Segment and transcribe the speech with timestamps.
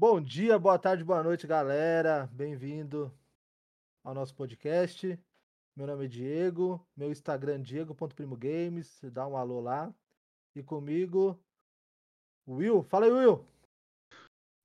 [0.00, 2.30] Bom dia, boa tarde, boa noite, galera.
[2.32, 3.12] Bem-vindo
[4.04, 5.18] ao nosso podcast.
[5.74, 9.92] Meu nome é Diego, meu Instagram é diego.primogames, dá um alô lá.
[10.54, 11.36] E comigo,
[12.46, 12.84] Will.
[12.84, 13.44] Fala aí, Will.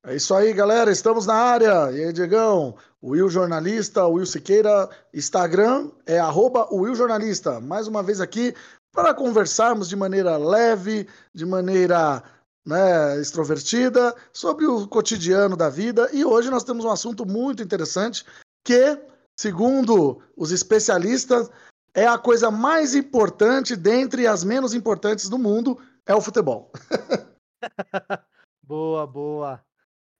[0.06, 0.92] É isso aí, galera.
[0.92, 1.92] Estamos na área.
[1.92, 2.78] E aí, Diegão?
[3.02, 4.88] Will Jornalista, Will Siqueira.
[5.12, 7.60] Instagram é arroba Will Jornalista.
[7.60, 8.54] Mais uma vez aqui
[8.92, 12.22] para conversarmos de maneira leve, de maneira
[12.66, 16.10] né, extrovertida, sobre o cotidiano da vida.
[16.14, 18.26] E hoje nós temos um assunto muito interessante
[18.64, 19.00] que,
[19.38, 21.50] segundo os especialistas,
[21.94, 26.72] é a coisa mais importante dentre as menos importantes do mundo, é o futebol.
[28.64, 29.62] boa, boa.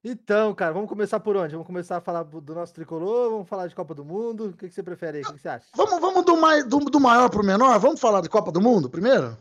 [0.06, 1.52] Então, cara, vamos começar por onde?
[1.52, 3.30] Vamos começar a falar do nosso tricolor?
[3.30, 4.48] Vamos falar de Copa do Mundo?
[4.48, 5.24] O que, que você prefere aí?
[5.24, 5.66] O que, que você acha?
[5.74, 7.78] Vamos, vamos do, mais, do, do maior pro menor?
[7.78, 9.36] Vamos falar de Copa do Mundo primeiro?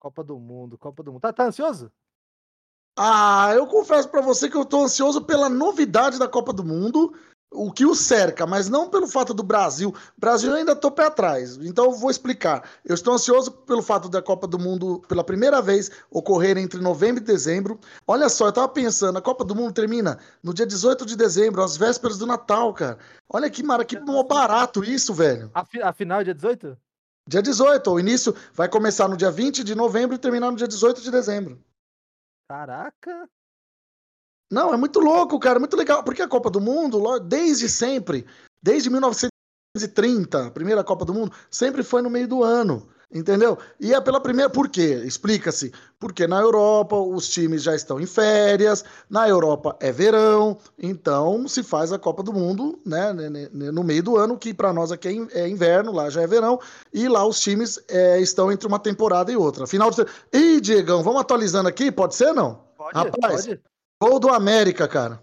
[0.00, 1.20] Copa do Mundo, Copa do Mundo.
[1.20, 1.92] Tá, tá ansioso?
[2.98, 7.14] Ah, eu confesso para você que eu tô ansioso pela novidade da Copa do Mundo
[7.50, 9.94] o que o cerca, mas não pelo fato do Brasil.
[10.16, 12.68] Brasil ainda estou pé atrás, então eu vou explicar.
[12.84, 17.22] Eu estou ansioso pelo fato da Copa do Mundo, pela primeira vez, ocorrer entre novembro
[17.22, 17.78] e dezembro.
[18.06, 21.62] Olha só, eu estava pensando, a Copa do Mundo termina no dia 18 de dezembro,
[21.62, 22.98] às vésperas do Natal, cara.
[23.28, 25.50] Olha que mara, que barato isso, velho.
[25.54, 26.76] A, fi, a final é dia 18?
[27.28, 30.68] Dia 18, o início vai começar no dia 20 de novembro e terminar no dia
[30.68, 31.58] 18 de dezembro.
[32.48, 33.28] Caraca!
[34.50, 38.26] Não, é muito louco, cara, muito legal, porque a Copa do Mundo, desde sempre,
[38.62, 43.58] desde 1930, a primeira Copa do Mundo, sempre foi no meio do ano, entendeu?
[43.80, 45.02] E é pela primeira, por quê?
[45.04, 45.72] Explica-se.
[45.98, 51.62] Porque na Europa os times já estão em férias, na Europa é verão, então se
[51.62, 53.12] faz a Copa do Mundo, né,
[53.52, 56.60] no meio do ano, que para nós aqui é, é inverno, lá já é verão,
[56.92, 59.66] e lá os times é, estão entre uma temporada e outra.
[59.66, 60.06] Final de.
[60.32, 62.62] Ih, Diegão, vamos atualizando aqui, pode ser não?
[62.76, 63.60] Pode, Rapaz, pode.
[64.00, 65.20] Gol do América, cara.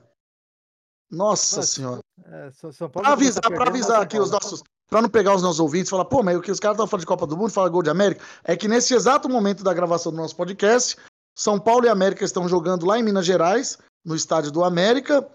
[1.09, 2.01] Nossa senhora.
[2.25, 4.61] É, Paulo pra avisar, tá pra avisar aqui os nossos.
[4.89, 6.87] Pra não pegar os nossos ouvintes e falar, pô, mas o que os caras estão
[6.87, 8.23] falando de Copa do Mundo, fala gol de América.
[8.43, 10.95] É que nesse exato momento da gravação do nosso podcast,
[11.35, 15.27] São Paulo e América estão jogando lá em Minas Gerais, no estádio do América,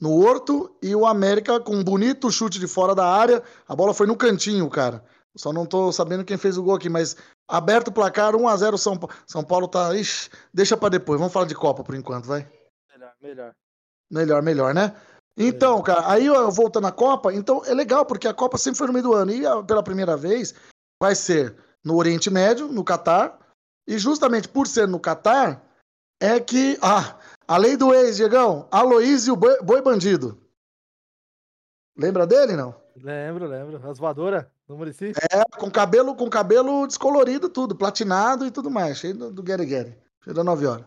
[0.00, 3.42] no Horto, e o América com um bonito chute de fora da área.
[3.68, 5.04] A bola foi no cantinho, cara.
[5.36, 7.16] Só não tô sabendo quem fez o gol aqui, mas
[7.48, 9.16] aberto o placar, 1x0 São Paulo.
[9.26, 9.94] São Paulo tá.
[9.96, 11.18] Ixi, deixa pra depois.
[11.18, 12.48] Vamos falar de Copa por enquanto, vai.
[13.22, 13.54] Melhor.
[14.10, 14.94] Melhor, melhor, né?
[15.36, 18.86] Então, cara, aí eu voltando à Copa, então é legal, porque a Copa sempre foi
[18.86, 19.30] no meio do ano.
[19.32, 20.54] E pela primeira vez
[21.00, 23.38] vai ser no Oriente Médio, no Catar.
[23.86, 25.64] E justamente por ser no Catar,
[26.20, 26.78] é que.
[26.80, 30.38] Ah, a lei do ex, Diegão, Aloísio Boi, Boi Bandido.
[31.96, 32.74] Lembra dele, não?
[32.96, 33.90] Lembro, lembro.
[33.90, 35.12] As voadoras no Murici?
[35.30, 39.66] É, com cabelo, com cabelo descolorido, tudo, platinado e tudo mais, cheio do, do Gary,
[40.22, 40.86] cheio da 9 horas.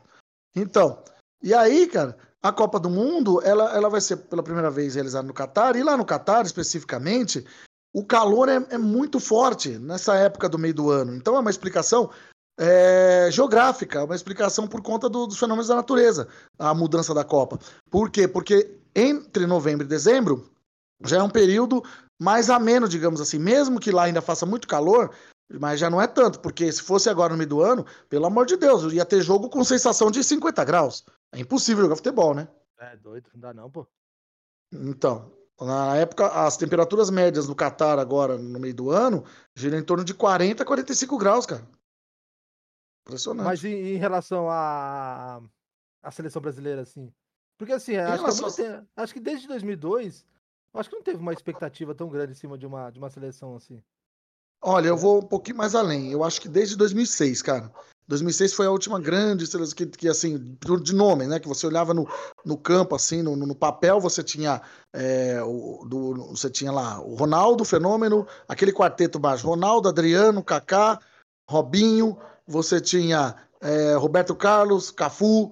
[0.55, 1.03] Então,
[1.41, 5.27] e aí, cara, a Copa do Mundo, ela, ela vai ser pela primeira vez realizada
[5.27, 7.43] no Catar, e lá no Catar, especificamente,
[7.91, 11.15] o calor é, é muito forte nessa época do meio do ano.
[11.15, 12.11] Então é uma explicação
[12.59, 16.27] é, geográfica, uma explicação por conta do, dos fenômenos da natureza,
[16.59, 17.57] a mudança da Copa.
[17.89, 18.27] Por quê?
[18.27, 20.47] Porque entre novembro e dezembro
[21.03, 21.83] já é um período
[22.21, 23.39] mais ameno, digamos assim.
[23.39, 25.09] Mesmo que lá ainda faça muito calor,
[25.49, 28.45] mas já não é tanto, porque se fosse agora no meio do ano, pelo amor
[28.45, 31.05] de Deus, ia ter jogo com sensação de 50 graus.
[31.31, 32.47] É impossível jogar futebol, né?
[32.79, 33.87] É doido, não dá não, pô.
[34.71, 39.23] Então, na época, as temperaturas médias no Catar agora, no meio do ano,
[39.55, 41.65] giram em torno de 40 a 45 graus, cara.
[43.05, 43.45] Impressionante.
[43.45, 45.37] Mas em, em relação à
[46.01, 47.13] a, a seleção brasileira, assim?
[47.57, 48.63] Porque assim, acho, que
[48.97, 50.25] acho que desde 2002,
[50.73, 53.55] acho que não teve uma expectativa tão grande em cima de uma, de uma seleção
[53.55, 53.81] assim.
[54.67, 56.11] Olha, eu vou um pouquinho mais além.
[56.11, 57.71] Eu acho que desde 2006, cara.
[58.07, 61.39] 2006 foi a última grande seleção que, que, assim, de nome, né?
[61.39, 62.07] Que você olhava no,
[62.43, 67.13] no campo, assim, no, no papel, você tinha é, o, do, você tinha lá o
[67.13, 70.99] Ronaldo, Fenômeno, aquele quarteto baixo, Ronaldo, Adriano, Kaká,
[71.47, 72.17] Robinho,
[72.47, 75.51] você tinha é, Roberto Carlos, Cafu,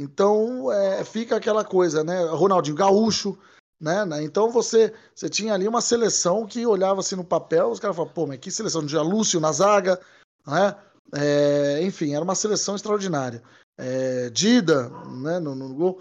[0.00, 2.24] então é, fica aquela coisa, né?
[2.30, 3.38] Ronaldinho Gaúcho,
[3.84, 4.22] né?
[4.22, 8.14] Então você, você tinha ali uma seleção que olhava assim no papel, os caras falavam,
[8.14, 10.00] pô, mas que seleção, tinha Lúcio na zaga,
[10.46, 10.76] né?
[11.14, 13.42] É, enfim, era uma seleção extraordinária.
[13.76, 16.00] É, Dida, né, no, no gol.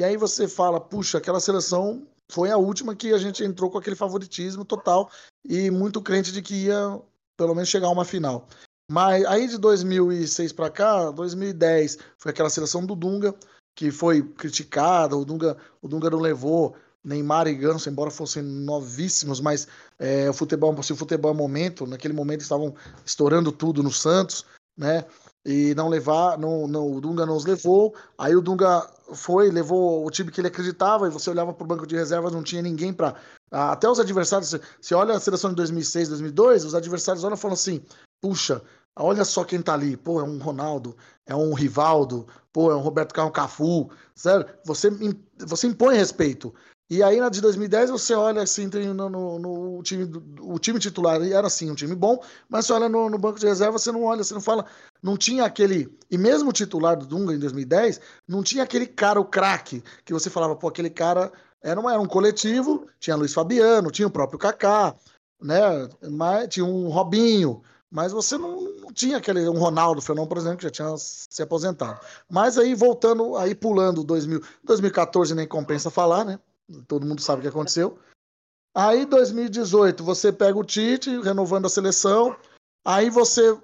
[0.00, 3.78] E aí você fala, puxa, aquela seleção foi a última que a gente entrou com
[3.78, 5.10] aquele favoritismo total
[5.44, 7.00] e muito crente de que ia
[7.36, 8.46] pelo menos chegar a uma final.
[8.90, 13.34] Mas aí de 2006 para cá, 2010, foi aquela seleção do Dunga
[13.74, 19.40] que foi criticada, o Dunga, o Dunga não levou Neymar e Ganso, embora fossem novíssimos,
[19.40, 19.66] mas
[19.98, 24.44] é, o futebol, se o futebol é momento, naquele momento estavam estourando tudo no Santos,
[24.76, 25.04] né?
[25.44, 27.94] e não levar, não, não, o Dunga não os levou.
[28.16, 31.66] Aí o Dunga foi, levou o time que ele acreditava, e você olhava para o
[31.66, 33.16] banco de reservas, não tinha ninguém para.
[33.50, 37.54] Até os adversários, você olha a seleção de 2006, 2002, os adversários olham e falam
[37.54, 37.82] assim:
[38.20, 38.62] puxa,
[38.96, 40.96] olha só quem tá ali, pô, é um Ronaldo,
[41.26, 44.90] é um Rivaldo, pô, é um Roberto Carlos Cafu, sério, você,
[45.40, 46.54] você impõe respeito.
[46.92, 50.06] E aí na de 2010 você olha assim, tem no, no, no time,
[50.42, 53.46] o time titular era assim, um time bom, mas você olha no, no, banco de
[53.46, 54.66] reserva, você não olha, você não fala,
[55.02, 57.98] não tinha aquele, e mesmo o titular do Dunga em 2010,
[58.28, 62.00] não tinha aquele cara, o craque, que você falava, pô, aquele cara era, uma, era
[62.02, 64.94] um coletivo, tinha Luiz Fabiano, tinha o próprio Kaká,
[65.40, 70.36] né, mas tinha um Robinho, mas você não, não tinha aquele, um Ronaldo Fenômeno, por
[70.36, 71.98] exemplo, que já tinha se aposentado.
[72.30, 76.38] Mas aí voltando, aí pulando 2000, 2014 nem compensa falar, né,
[76.86, 77.98] todo mundo sabe o que aconteceu.
[78.74, 82.34] Aí, 2018, você pega o Tite, renovando a seleção.
[82.84, 83.56] Aí você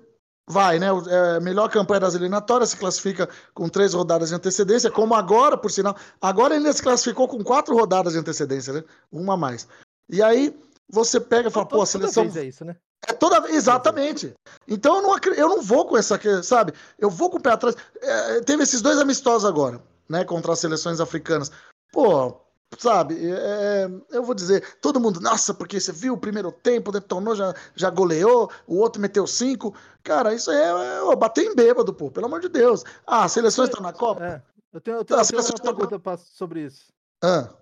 [0.49, 0.89] vai, né?
[1.09, 5.71] É, melhor campanha das eliminatórias, se classifica com três rodadas de antecedência, como agora, por
[5.71, 5.97] sinal.
[6.21, 8.85] Agora ele se classificou com quatro rodadas de antecedência, né?
[9.13, 9.69] Uma a mais.
[10.11, 10.59] E aí
[10.91, 12.25] você pega e fala, pô, a seleção.
[12.25, 12.77] Toda vez é isso, né?
[13.07, 14.35] É toda exatamente.
[14.67, 16.73] Então eu não, eu não vou com essa, sabe?
[16.99, 17.77] Eu vou com o pé atrás.
[18.01, 20.25] É, teve esses dois amistosos agora, né?
[20.25, 21.53] Contra as seleções africanas.
[21.93, 22.41] Pô,
[22.77, 26.93] Sabe, é, é, eu vou dizer, todo mundo, nossa, porque você viu o primeiro tempo,
[26.93, 29.75] detonou, já, já goleou, o outro meteu cinco.
[30.03, 32.85] Cara, isso é, é bater em bêbado, pô, pelo amor de Deus.
[33.07, 34.25] Ah, a seleção está na Copa?
[34.25, 34.43] É,
[34.73, 36.93] eu tenho, eu tenho, ah, eu tenho uma pergunta sobre isso.
[37.25, 37.53] Ah.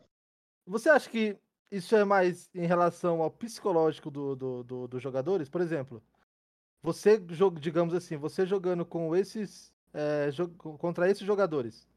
[0.66, 1.38] Você acha que
[1.70, 5.48] isso é mais em relação ao psicológico do, do, do, dos jogadores?
[5.48, 6.02] Por exemplo,
[6.82, 7.16] você,
[7.60, 9.72] digamos assim, você jogando com esses.
[9.94, 10.28] É,
[10.78, 11.88] contra esses jogadores,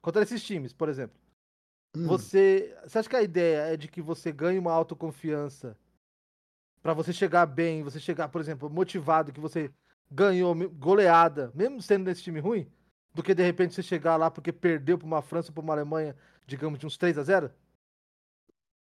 [0.00, 1.23] contra esses times, por exemplo
[1.96, 2.06] Hum.
[2.06, 5.76] Você, você acha que a ideia é de que você ganhe uma autoconfiança
[6.82, 9.70] para você chegar bem, você chegar, por exemplo, motivado que você
[10.10, 12.70] ganhou goleada, mesmo sendo nesse time ruim,
[13.14, 15.72] do que de repente você chegar lá porque perdeu para uma França ou para uma
[15.72, 17.50] Alemanha, digamos, de uns 3 a 0?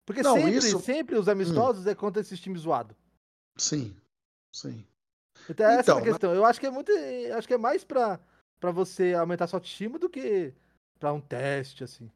[0.05, 0.81] Porque Não, sempre, isso...
[0.81, 1.91] sempre os amistosos hum.
[1.91, 2.97] é contra esses times zoados.
[3.57, 3.97] Sim.
[4.53, 4.87] Sim.
[5.49, 6.31] Então, essa então, é a questão.
[6.31, 6.39] Mas...
[6.39, 6.93] Eu acho que é muito,
[7.37, 8.19] acho que é mais para
[8.59, 10.53] para você aumentar sua autoestima do que
[10.99, 12.11] para um teste assim.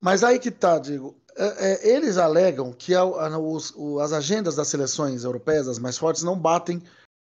[0.00, 4.12] Mas aí que tá, digo, é, é, eles alegam que a, a, os, o, as
[4.12, 6.82] agendas das seleções europeias, as mais fortes, não batem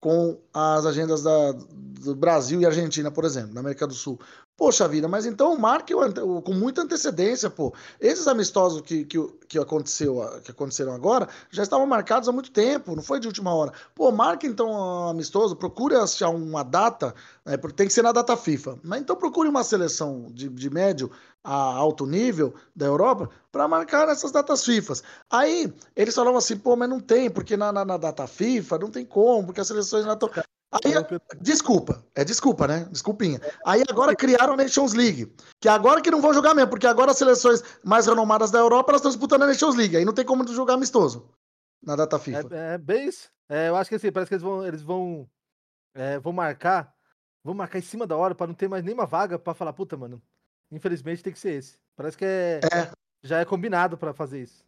[0.01, 4.19] com as agendas da, do Brasil e Argentina, por exemplo, na América do Sul.
[4.57, 7.74] Poxa vida, mas então marque com muita antecedência, pô.
[8.00, 9.18] Esses amistosos que, que,
[9.50, 13.54] que, aconteceu, que aconteceram agora já estavam marcados há muito tempo, não foi de última
[13.54, 13.74] hora.
[13.94, 17.13] Pô, marque então um amistoso, procure achar uma data,
[17.46, 18.80] né, porque tem que ser na data FIFA.
[18.81, 21.12] Mas então procure uma seleção de, de médio
[21.44, 24.94] a alto nível da Europa para marcar essas datas FIFA.
[25.30, 28.90] Aí eles falavam assim, pô, mas não tem, porque na, na, na data FIFA não
[28.90, 30.30] tem como, porque as seleções não estão.
[30.71, 30.91] Aí,
[31.39, 32.88] desculpa, é desculpa, né?
[32.91, 33.39] Desculpinha.
[33.65, 37.12] Aí agora criaram a Nations League, que agora que não vão jogar mesmo, porque agora
[37.12, 40.25] as seleções mais renomadas da Europa elas estão disputando a Nations League, aí não tem
[40.25, 41.29] como jogar amistoso
[41.81, 42.50] na data FIFA.
[42.51, 43.29] É, é bem isso.
[43.47, 45.29] É, eu acho que assim, parece que eles vão, eles vão,
[45.94, 46.94] é, vão marcar,
[47.44, 49.95] vão marcar em cima da hora para não ter mais nenhuma vaga para falar, puta,
[49.95, 50.21] mano,
[50.71, 51.77] infelizmente tem que ser esse.
[51.95, 52.91] Parece que é, é.
[53.23, 54.65] já é combinado para fazer isso.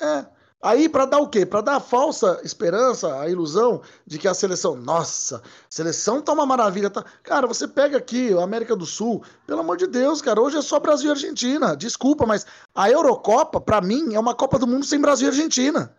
[0.00, 0.26] É.
[0.62, 1.46] Aí, para dar o quê?
[1.46, 5.40] Para dar a falsa esperança, a ilusão de que a seleção, nossa, a
[5.70, 6.90] seleção tá uma maravilha.
[6.90, 7.02] Tá...
[7.22, 10.62] Cara, você pega aqui a América do Sul, pelo amor de Deus, cara, hoje é
[10.62, 11.74] só Brasil e Argentina.
[11.74, 15.96] Desculpa, mas a Eurocopa, para mim, é uma Copa do Mundo sem Brasil e Argentina.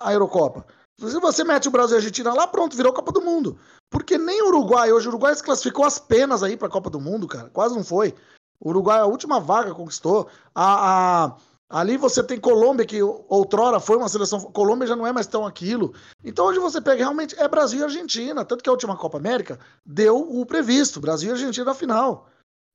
[0.00, 0.66] A Eurocopa.
[0.98, 3.56] Se você mete o Brasil e Argentina lá, pronto, virou Copa do Mundo.
[3.90, 7.00] Porque nem o Uruguai, hoje o Uruguai se classificou as penas aí pra Copa do
[7.00, 7.48] Mundo, cara.
[7.50, 8.12] Quase não foi.
[8.58, 10.26] O Uruguai, a última vaga conquistou.
[10.52, 11.36] a, a
[11.68, 14.40] Ali você tem Colômbia, que outrora foi uma seleção.
[14.40, 15.94] Colômbia já não é mais tão aquilo.
[16.22, 18.44] Então hoje você pega realmente é Brasil e Argentina.
[18.44, 22.28] Tanto que a última Copa América deu o previsto: Brasil e Argentina na final.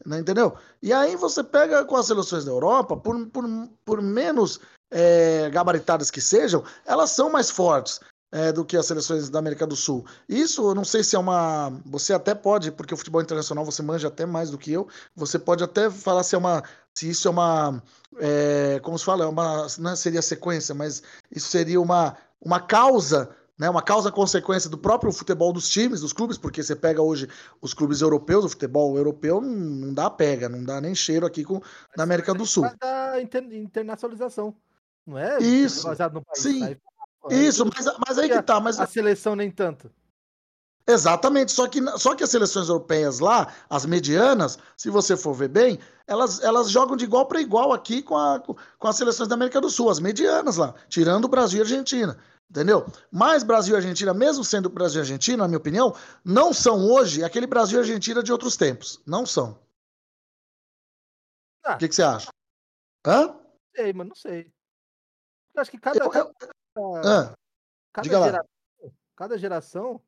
[0.05, 0.55] Né, entendeu?
[0.81, 3.43] E aí você pega com as seleções da Europa, por, por,
[3.83, 7.99] por menos é, gabaritadas que sejam, elas são mais fortes
[8.31, 10.05] é, do que as seleções da América do Sul.
[10.27, 11.71] Isso eu não sei se é uma.
[11.85, 15.39] Você até pode, porque o futebol internacional você manja até mais do que eu, você
[15.39, 16.63] pode até falar se é uma.
[16.99, 17.81] Se isso é uma.
[18.19, 19.23] É, como se fala?
[19.23, 21.01] É uma, não seria sequência, mas
[21.31, 23.29] isso seria uma, uma causa.
[23.57, 27.27] Né, uma causa-consequência do próprio futebol dos times, dos clubes, porque você pega hoje
[27.61, 31.43] os clubes europeus, o futebol europeu não, não dá pega, não dá nem cheiro aqui
[31.43, 31.61] com,
[31.97, 32.63] na América do Sul.
[32.79, 34.55] Da inter, internacionalização,
[35.05, 35.39] não é?
[35.39, 35.85] Isso.
[36.35, 36.63] Sim.
[36.63, 36.77] Aí
[37.29, 38.61] isso, mas, mas aí que tá.
[38.61, 38.79] Mas...
[38.79, 39.91] A seleção nem tanto.
[40.89, 45.47] Exatamente, só que, só que as seleções europeias lá, as medianas, se você for ver
[45.47, 45.77] bem,
[46.07, 49.61] elas, elas jogam de igual para igual aqui com, a, com as seleções da América
[49.61, 52.17] do Sul, as medianas lá, tirando o Brasil e a Argentina.
[52.49, 52.87] Entendeu?
[53.11, 57.23] Mas Brasil e Argentina, mesmo sendo Brasil e Argentina, na minha opinião, não são hoje
[57.23, 58.99] aquele Brasil e Argentina de outros tempos.
[59.05, 59.59] Não são.
[61.63, 61.75] Ah.
[61.75, 62.29] O que, que você acha?
[63.05, 63.35] Hã?
[63.75, 64.51] Sei, mas não sei.
[65.53, 66.11] Eu acho que cada, eu, eu...
[66.11, 67.35] cada,
[67.93, 68.49] cada, geração,
[69.15, 70.01] cada geração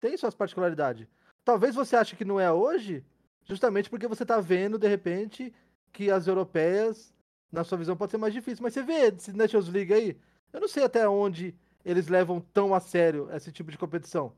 [0.00, 1.06] tem suas particularidades.
[1.44, 3.04] Talvez você ache que não é hoje,
[3.44, 5.52] justamente porque você tá vendo, de repente,
[5.92, 7.14] que as europeias,
[7.50, 8.62] na sua visão, pode ser mais difícil.
[8.62, 10.16] Mas você vê esse Nations League aí,
[10.52, 14.32] eu não sei até onde eles levam tão a sério esse tipo de competição.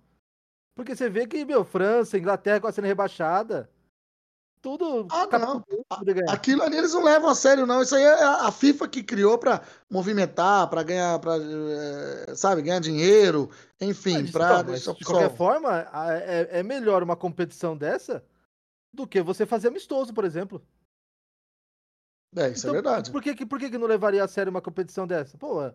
[0.75, 3.69] Porque você vê que, meu, França, Inglaterra a sendo rebaixada,
[4.61, 5.07] tudo.
[5.11, 5.64] Ah, não.
[6.29, 7.83] Aquilo ali eles não levam a sério, não.
[7.83, 12.81] Isso aí é a FIFA que criou para movimentar, para ganhar, pra, eh, sabe, ganhar
[12.81, 13.50] dinheiro,
[13.81, 15.87] enfim, para então, De qualquer forma,
[16.25, 18.25] é, é melhor uma competição dessa
[18.93, 20.62] do que você fazer amistoso, por exemplo.
[22.37, 23.11] É, isso é então, é verdade.
[23.11, 25.37] Por que, por que não levaria a sério uma competição dessa?
[25.38, 25.73] Pô,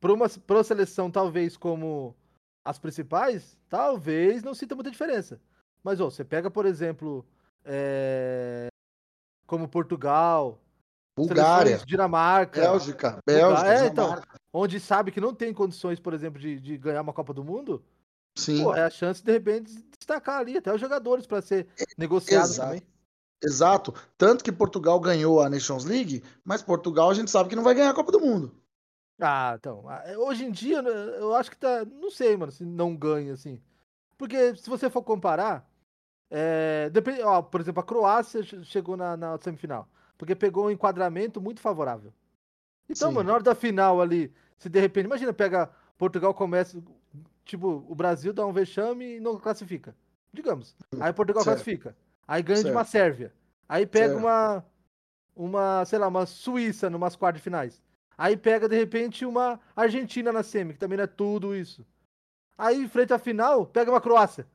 [0.00, 2.16] para uma, pra uma seleção talvez como
[2.64, 5.40] as principais, talvez não sinta muita diferença.
[5.82, 7.26] Mas, ó, você pega, por exemplo,
[7.64, 8.68] é...
[9.46, 10.58] como Portugal,
[11.16, 16.58] Bulgária, Dinamarca, Bélgica, Bélgica, é, então, onde sabe que não tem condições, por exemplo, de,
[16.58, 17.82] de ganhar uma Copa do Mundo,
[18.34, 18.62] Sim.
[18.62, 22.50] Pô, é a chance de repente de destacar ali até os jogadores para ser negociados
[22.50, 22.68] Exato.
[22.68, 22.82] também.
[23.42, 23.94] Exato.
[24.16, 27.74] Tanto que Portugal ganhou a Nations League, mas Portugal a gente sabe que não vai
[27.74, 28.54] ganhar a Copa do Mundo.
[29.20, 29.90] Ah, então.
[30.04, 31.84] É, hoje em dia, né, eu acho que tá.
[31.84, 33.60] Não sei, mano, se não ganha, assim.
[34.16, 35.68] Porque se você for comparar.
[36.30, 39.88] É, depende, ó, por exemplo, a Croácia chegou na, na semifinal.
[40.16, 42.12] Porque pegou um enquadramento muito favorável.
[42.88, 43.14] Então, Sim.
[43.14, 45.06] mano, na hora da final ali, se de repente.
[45.06, 45.70] Imagina, pega.
[45.98, 46.82] Portugal começa.
[47.44, 49.94] Tipo, o Brasil dá um vexame e não classifica.
[50.32, 50.76] Digamos.
[51.00, 51.56] Aí Portugal certo.
[51.56, 51.96] classifica.
[52.28, 52.68] Aí ganha certo.
[52.68, 53.32] de uma Sérvia.
[53.68, 54.20] Aí pega certo.
[54.20, 54.64] uma.
[55.34, 57.82] Uma, sei lá, uma Suíça numas quartas de finais.
[58.18, 61.86] Aí pega, de repente, uma Argentina na semi, que também não é tudo isso.
[62.58, 64.46] Aí, frente à final, pega uma Croácia.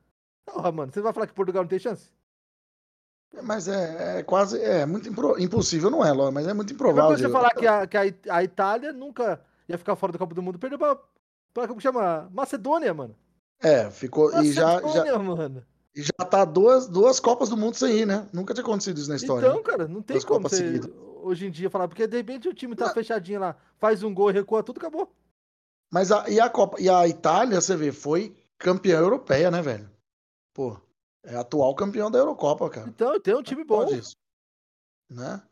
[0.46, 2.08] Porra, mano, você vai falar que Portugal não tem chance?
[3.34, 4.60] É, mas é, é quase.
[4.62, 7.12] É muito impro, impossível, não é, Ló, mas é muito improvável.
[7.12, 10.34] É você falar que, a, que a, a, Itália nunca ia ficar fora da Copa
[10.34, 10.96] do Mundo, perdeu pra.
[11.52, 12.30] pra como chama?
[12.32, 13.14] Macedônia, mano.
[13.60, 14.32] É, ficou.
[14.32, 15.04] Macedônia, e já.
[15.04, 15.18] já...
[15.18, 15.62] Mano.
[15.94, 18.28] E já tá duas, duas Copas do Mundo sem ir, né?
[18.30, 19.46] Nunca tinha acontecido isso na história.
[19.46, 19.62] Então, né?
[19.62, 20.80] cara, não tem duas como você,
[21.22, 22.94] hoje em dia falar, porque de repente o time tá não.
[22.94, 25.10] fechadinho lá, faz um gol, recua tudo, acabou.
[25.90, 29.88] Mas a, e a Copa, e a Itália, você vê, foi campeã europeia, né, velho?
[30.56, 30.74] Pô,
[31.22, 32.88] é atual campeão da Eurocopa, cara.
[32.88, 33.84] Então, tem um time bom.
[33.94, 34.16] Isso.
[35.10, 35.42] Né?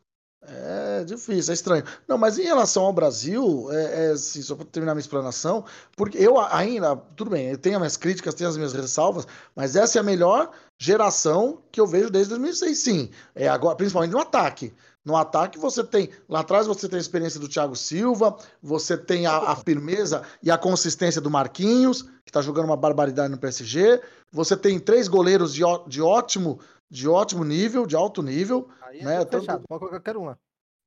[0.47, 1.85] É difícil, é estranho.
[2.07, 5.65] Não, mas em relação ao Brasil, é, é assim, só para terminar minha explanação,
[5.97, 9.75] porque eu ainda, tudo bem, eu tenho as minhas críticas, tenho as minhas ressalvas, mas
[9.75, 13.11] essa é a melhor geração que eu vejo desde 2006, sim.
[13.35, 14.73] É agora, principalmente no ataque.
[15.05, 19.27] No ataque você tem, lá atrás você tem a experiência do Thiago Silva, você tem
[19.27, 24.01] a, a firmeza e a consistência do Marquinhos, que está jogando uma barbaridade no PSG.
[24.33, 26.59] Você tem três goleiros de, de ótimo
[26.91, 28.69] de ótimo nível, de alto nível.
[28.83, 29.27] Aí é né?
[29.27, 29.89] fechado, Tanto...
[29.89, 30.35] qualquer um.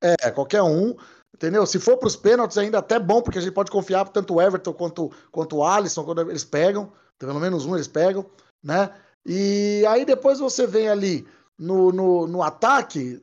[0.02, 0.96] É, qualquer um.
[1.36, 1.66] Entendeu?
[1.66, 4.42] Se for para os pênaltis, ainda até bom, porque a gente pode confiar tanto o
[4.42, 6.92] Everton quanto, quanto o Alisson, quando eles pegam.
[7.20, 8.26] Pelo menos um eles pegam,
[8.64, 8.92] né?
[9.26, 11.28] E aí depois você vem ali
[11.58, 13.22] no, no, no ataque,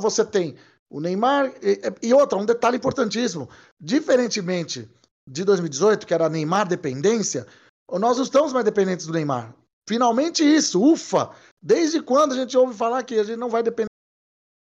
[0.00, 0.56] você tem
[0.90, 1.52] o Neymar.
[1.62, 3.48] E, e outra, um detalhe importantíssimo:
[3.80, 4.88] diferentemente
[5.28, 7.46] de 2018, que era Neymar dependência,
[7.90, 9.54] nós não estamos mais dependentes do Neymar.
[9.88, 11.30] Finalmente isso, ufa!
[11.62, 13.86] Desde quando a gente ouve falar que a gente não vai depender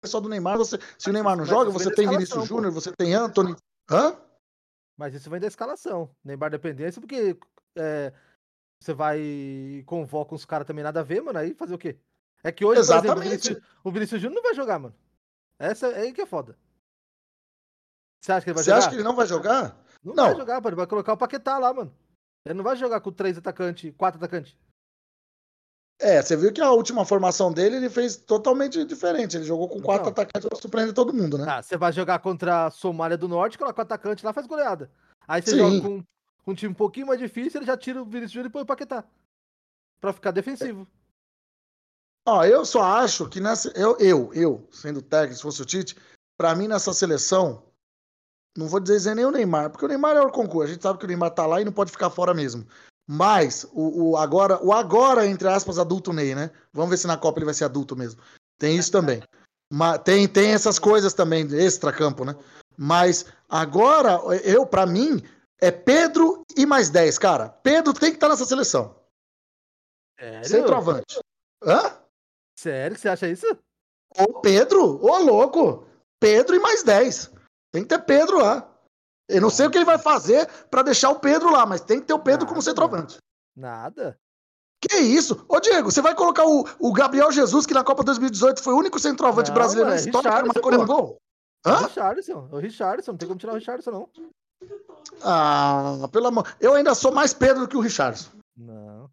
[0.05, 0.57] só do Neymar?
[0.59, 3.57] Você, se o Neymar não joga, você tem Vinícius Júnior, você tem Anthony.
[3.91, 4.17] Hã?
[4.97, 6.15] Mas isso vem da escalação.
[6.23, 7.37] Neymar dependência, porque
[7.77, 8.13] é,
[8.81, 11.39] você vai e convoca uns caras também nada a ver, mano.
[11.39, 11.99] Aí fazer o quê?
[12.45, 13.09] É que hoje, Exatamente.
[13.09, 14.95] exemplo, o Vinícius, o Vinícius Júnior não vai jogar, mano.
[15.59, 16.57] Essa é aí que é foda.
[18.23, 18.79] Você acha que ele vai Você jogar?
[18.79, 19.85] acha que ele não vai jogar?
[20.05, 20.25] Não, não.
[20.27, 20.69] vai jogar, mano.
[20.69, 21.95] Ele vai colocar o Paquetá lá, mano.
[22.45, 24.57] Ele não vai jogar com três atacantes, quatro atacantes.
[25.99, 29.37] É, você viu que a última formação dele ele fez totalmente diferente.
[29.37, 31.47] Ele jogou com quatro atacantes pra surpreender todo mundo, né?
[31.49, 34.91] Ah, você vai jogar contra a Somália do Norte, coloca o atacante lá faz goleada.
[35.27, 35.59] Aí você Sim.
[35.59, 36.03] joga com,
[36.45, 38.63] com, um time um pouquinho mais difícil, ele já tira o Vinícius Júnior e põe
[38.63, 39.05] o Paquetá.
[40.01, 40.87] Pra ficar defensivo.
[42.27, 43.71] Ó, eu só acho que nessa.
[43.71, 45.97] Eu, eu, eu sendo técnico, se fosse o Tite,
[46.37, 47.63] pra mim nessa seleção,
[48.57, 50.71] não vou dizer nem o Neymar, porque o Neymar é o concurso.
[50.71, 52.67] A gente sabe que o Neymar tá lá e não pode ficar fora mesmo.
[53.07, 56.51] Mas o, o, agora, o agora, entre aspas, adulto Ney, né?
[56.73, 58.21] Vamos ver se na Copa ele vai ser adulto mesmo.
[58.59, 59.23] Tem isso também.
[59.71, 62.35] Mas tem, tem essas coisas também, extra-campo, né?
[62.77, 65.23] Mas agora, eu, para mim,
[65.61, 67.49] é Pedro e mais 10, cara.
[67.49, 68.97] Pedro tem que estar tá nessa seleção.
[70.19, 70.49] Sério?
[70.49, 71.19] Centroavante.
[71.63, 71.99] Hã?
[72.59, 73.47] Sério que você acha isso?
[74.17, 75.87] Ô, Pedro, ô louco.
[76.21, 77.33] Pedro e mais 10.
[77.73, 78.74] Tem que ter Pedro lá.
[79.29, 82.01] Eu não sei o que ele vai fazer para deixar o Pedro lá, mas tem
[82.01, 83.19] que ter o Pedro Nada, como centroavante.
[83.57, 84.19] Nada.
[84.81, 85.45] Que isso?
[85.49, 88.79] Ô, Diego, você vai colocar o, o Gabriel Jesus, que na Copa 2018 foi o
[88.79, 91.19] único centroavante não, brasileiro na história que marcou nenhum gol?
[91.65, 91.79] Hã?
[91.79, 94.09] O Richardson, o Richardson, não tem como tirar o Richardson, não.
[95.23, 96.47] Ah, pelo amor.
[96.61, 98.31] Eu ainda sou mais Pedro do que o Richardson.
[98.57, 99.11] Não.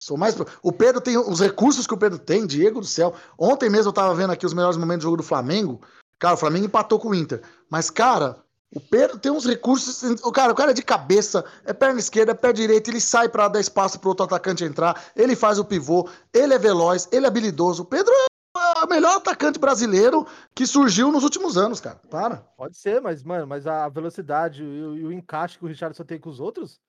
[0.00, 0.36] Sou mais.
[0.62, 3.14] O Pedro tem os recursos que o Pedro tem, Diego do céu.
[3.38, 5.80] Ontem mesmo eu tava vendo aqui os melhores momentos do jogo do Flamengo.
[6.18, 7.40] Cara, o Flamengo empatou com o Inter.
[7.70, 8.36] Mas, cara,
[8.74, 10.02] o Pedro tem uns recursos.
[10.22, 13.28] O cara, o cara é de cabeça, é perna esquerda, é pé direito, ele sai
[13.28, 17.24] para dar espaço pro outro atacante entrar, ele faz o pivô, ele é veloz, ele
[17.24, 17.82] é habilidoso.
[17.82, 22.00] O Pedro é o melhor atacante brasileiro que surgiu nos últimos anos, cara.
[22.10, 22.36] Para.
[22.56, 26.04] Pode ser, mas, mano, mas a velocidade e o, e o encaixe que o Richardson
[26.04, 26.80] tem com os outros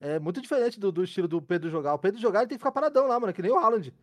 [0.00, 1.94] é muito diferente do, do, estilo do Pedro jogar.
[1.94, 3.94] O Pedro jogar, ele tem que ficar paradão lá, mano, que nem o Haaland.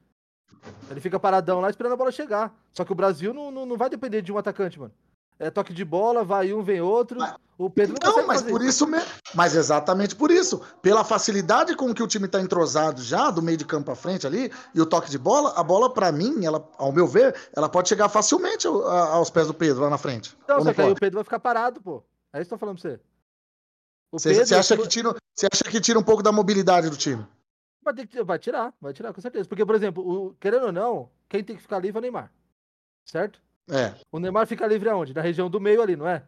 [0.90, 2.58] Ele fica paradão lá esperando a bola chegar.
[2.72, 4.94] Só que o Brasil não, não, não vai depender de um atacante, mano
[5.40, 7.18] é toque de bola, vai um, vem outro.
[7.18, 9.08] Mas, o Pedro não, não mas por isso, mesmo.
[9.34, 10.62] Mas exatamente por isso.
[10.82, 14.28] Pela facilidade com que o time está entrosado já, do meio de campo à frente
[14.28, 17.70] ali, e o toque de bola, a bola, para mim, ela, ao meu ver, ela
[17.70, 20.38] pode chegar facilmente aos pés do Pedro lá na frente.
[20.44, 22.04] Então, só que aí o Pedro vai ficar parado, pô.
[22.34, 23.00] É isso que eu tô falando pra você.
[24.12, 27.26] Você, Pedro, acha que tira, você acha que tira um pouco da mobilidade do time?
[27.84, 29.48] Vai, que, vai tirar, vai tirar, com certeza.
[29.48, 32.32] Porque, por exemplo, o, querendo ou não, quem tem que ficar livre é o Neymar.
[33.06, 33.42] Certo?
[33.70, 33.94] É.
[34.12, 35.14] O Neymar fica livre aonde?
[35.14, 36.24] Na região do meio ali, não é?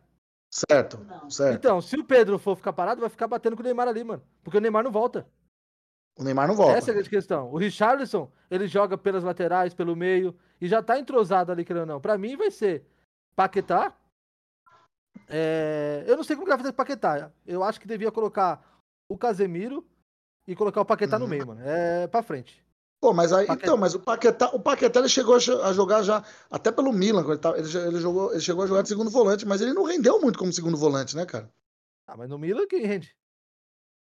[0.49, 1.55] Certo, certo.
[1.55, 4.21] Então, se o Pedro for ficar parado, vai ficar batendo com o Neymar ali, mano.
[4.43, 5.25] Porque o Neymar não volta.
[6.17, 6.77] O Neymar não volta.
[6.77, 7.49] Essa é a grande questão.
[7.51, 11.87] O Richarlison, ele joga pelas laterais, pelo meio, e já tá entrosado ali, querendo ou
[11.87, 12.01] não.
[12.01, 12.85] Pra mim vai ser
[13.33, 13.95] Paquetá.
[15.29, 16.03] É...
[16.05, 17.31] Eu não sei como que vai fazer Paquetá.
[17.45, 18.61] Eu acho que devia colocar
[19.09, 19.87] o Casemiro
[20.45, 21.23] e colocar o Paquetá uhum.
[21.23, 21.61] no meio, mano.
[21.63, 22.61] É pra frente.
[23.01, 23.65] Pô, mas aí, Paquetá.
[23.65, 27.25] então, mas o Paquetá, o Paquetá ele chegou a jogar já até pelo Milan,
[27.57, 30.37] ele, ele, jogou, ele chegou a jogar de segundo volante, mas ele não rendeu muito
[30.37, 31.51] como segundo volante, né, cara?
[32.05, 33.15] Ah, mas no Milan quem rende?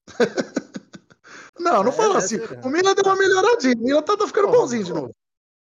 [1.60, 2.36] não, não é, fala assim.
[2.36, 3.74] É, o Milan deu uma melhoradinha.
[3.76, 5.14] O Milan tá, tá ficando Porra, bonzinho de novo.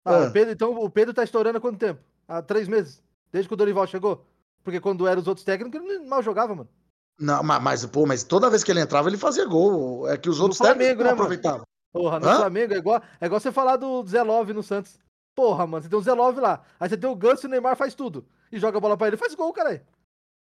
[0.03, 0.29] Ah, é.
[0.29, 2.01] Pedro, então o Pedro tá estourando há quanto tempo?
[2.27, 3.01] Há três meses?
[3.31, 4.25] Desde que o Dorival chegou?
[4.61, 6.69] Porque quando eram os outros técnicos, ele mal jogava, mano.
[7.17, 10.09] Não, mas, mas, pô, mas toda vez que ele entrava, ele fazia gol.
[10.09, 11.65] É que os outros técnicos não né, aproveitavam.
[11.91, 12.37] Porra, no Hã?
[12.37, 14.97] Flamengo é igual, é igual você falar do Zé Love no Santos.
[15.35, 16.61] Porra, mano, você tem o Zé Love lá.
[16.79, 18.25] Aí você tem o Ganso e o Neymar faz tudo.
[18.51, 19.85] E joga a bola pra ele faz gol, cara.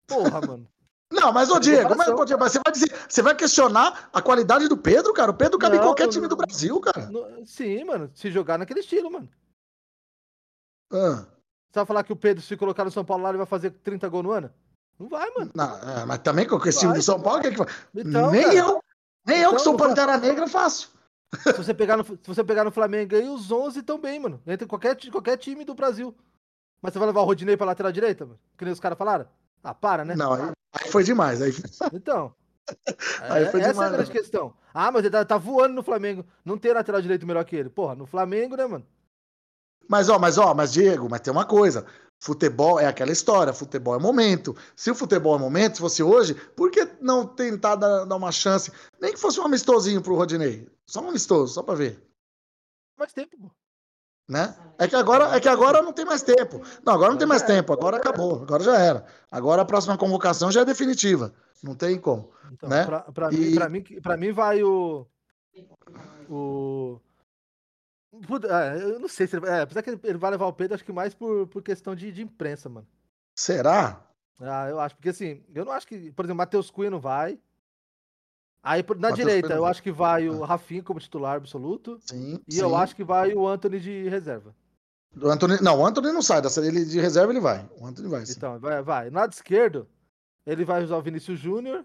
[0.07, 0.69] Porra, mano.
[1.13, 4.77] Não, mas ô Diego, mas, mas, você vai dizer, você vai questionar a qualidade do
[4.77, 5.31] Pedro, cara?
[5.31, 7.09] O Pedro cabe em qualquer time do Brasil, cara.
[7.45, 8.11] Sim, mano.
[8.13, 9.29] Se jogar naquele estilo, mano.
[10.93, 11.25] Ah.
[11.71, 13.71] Você vai falar que o Pedro, se colocar no São Paulo lá, ele vai fazer
[13.71, 14.51] 30 gols no ano?
[14.99, 15.51] Não vai, mano.
[15.55, 17.69] Não, é, mas também com esse time do São Paulo, o que é que vai?
[17.95, 18.83] Então, nem cara, eu,
[19.27, 20.96] nem então, eu que sou Pantera Negra faço.
[21.43, 24.41] Se você pegar no, se você pegar no Flamengo aí, os 11 estão bem, mano.
[24.47, 26.15] Entra qualquer, qualquer time do Brasil.
[26.81, 28.39] Mas você vai levar o Rodinei pra lateral direita, mano?
[28.57, 29.27] Que nem os caras falaram?
[29.63, 30.15] Ah, para, né?
[30.15, 31.43] Não, aí, aí foi demais.
[31.43, 31.53] Aí...
[31.93, 32.35] Então.
[33.23, 34.19] aí é, foi essa demais, é a grande né?
[34.19, 34.55] questão.
[34.73, 36.25] Ah, mas ele tá, tá, voando no Flamengo.
[36.45, 37.71] Não tem lateral direito melhor que ele.
[37.71, 38.87] Porra, no Flamengo, né, mano?
[39.89, 41.87] Mas, ó, mas, ó, mas, Diego, mas tem uma coisa.
[42.19, 44.57] Futebol é aquela história, futebol é momento.
[44.75, 48.33] Se o futebol é momento, se fosse hoje, por que não tentar dar, dar uma
[48.33, 48.73] chance?
[49.01, 50.69] Nem que fosse um amistosinho pro Rodinei.
[50.87, 52.03] Só um amistoso, só pra ver.
[52.99, 53.51] Mais tempo, pô.
[54.29, 54.57] Né?
[54.77, 56.61] É que agora, é que agora não tem mais tempo.
[56.85, 59.07] Não, agora não tem mais tempo, agora acabou, agora já era.
[59.31, 61.33] Agora a próxima convocação já é definitiva.
[61.63, 62.31] Não tem como.
[62.51, 62.85] Então, né?
[62.85, 63.37] pra, pra, e...
[63.37, 65.07] mim, pra, mim, pra mim vai o.
[66.29, 67.01] O.
[68.51, 70.85] É, eu não sei se ele, é, apesar que ele vai levar o Pedro, acho
[70.85, 72.87] que mais por, por questão de, de imprensa, mano.
[73.35, 74.03] Será?
[74.41, 77.39] Ah, eu acho, porque assim, eu não acho que, por exemplo, Matheus Cunha não vai.
[78.63, 80.47] Aí na Mateus direita, Cunha eu acho que vai o ah.
[80.47, 81.99] Rafinha como titular absoluto.
[82.01, 82.41] Sim.
[82.47, 82.61] E sim.
[82.61, 84.55] eu acho que vai o Anthony de reserva.
[85.13, 87.67] Do Anthony, não, o Anthony não sai, ele de reserva ele vai.
[87.81, 88.27] O Anthony vai.
[88.27, 88.35] Sim.
[88.37, 89.09] Então, vai, vai.
[89.09, 89.89] Lado esquerdo,
[90.45, 91.85] ele vai usar o Vinícius Júnior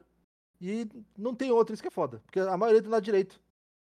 [0.59, 2.21] e não tem outro, isso que é foda.
[2.25, 3.39] Porque a maioria do lado direito.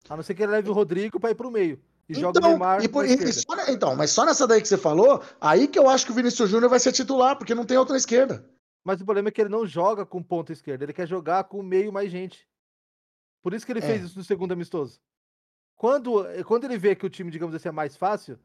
[0.08, 1.80] A não ser que ele leve o Rodrigo pra ir pro meio.
[2.08, 2.84] E então, joga o Neymar.
[2.84, 5.88] E por, e só, então, mas só nessa daí que você falou, aí que eu
[5.88, 8.44] acho que o Vinícius Júnior vai ser titular, porque não tem outra esquerda.
[8.84, 11.62] Mas o problema é que ele não joga com ponta esquerda, ele quer jogar com
[11.62, 12.46] meio mais gente.
[13.42, 13.82] Por isso que ele é.
[13.82, 15.00] fez isso no segundo amistoso.
[15.76, 18.38] Quando, quando ele vê que o time, digamos assim, é mais fácil,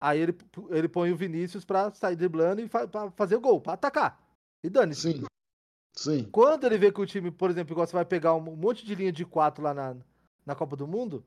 [0.00, 0.36] aí ele,
[0.70, 4.20] ele põe o Vinícius pra sair driblando e fa pra fazer o gol, pra atacar.
[4.62, 5.12] E dane-se.
[5.12, 5.24] Sim.
[5.94, 6.28] Sim.
[6.30, 8.94] Quando ele vê que o time, por exemplo, igual você vai pegar um monte de
[8.94, 9.96] linha de quatro lá na,
[10.44, 11.24] na Copa do Mundo,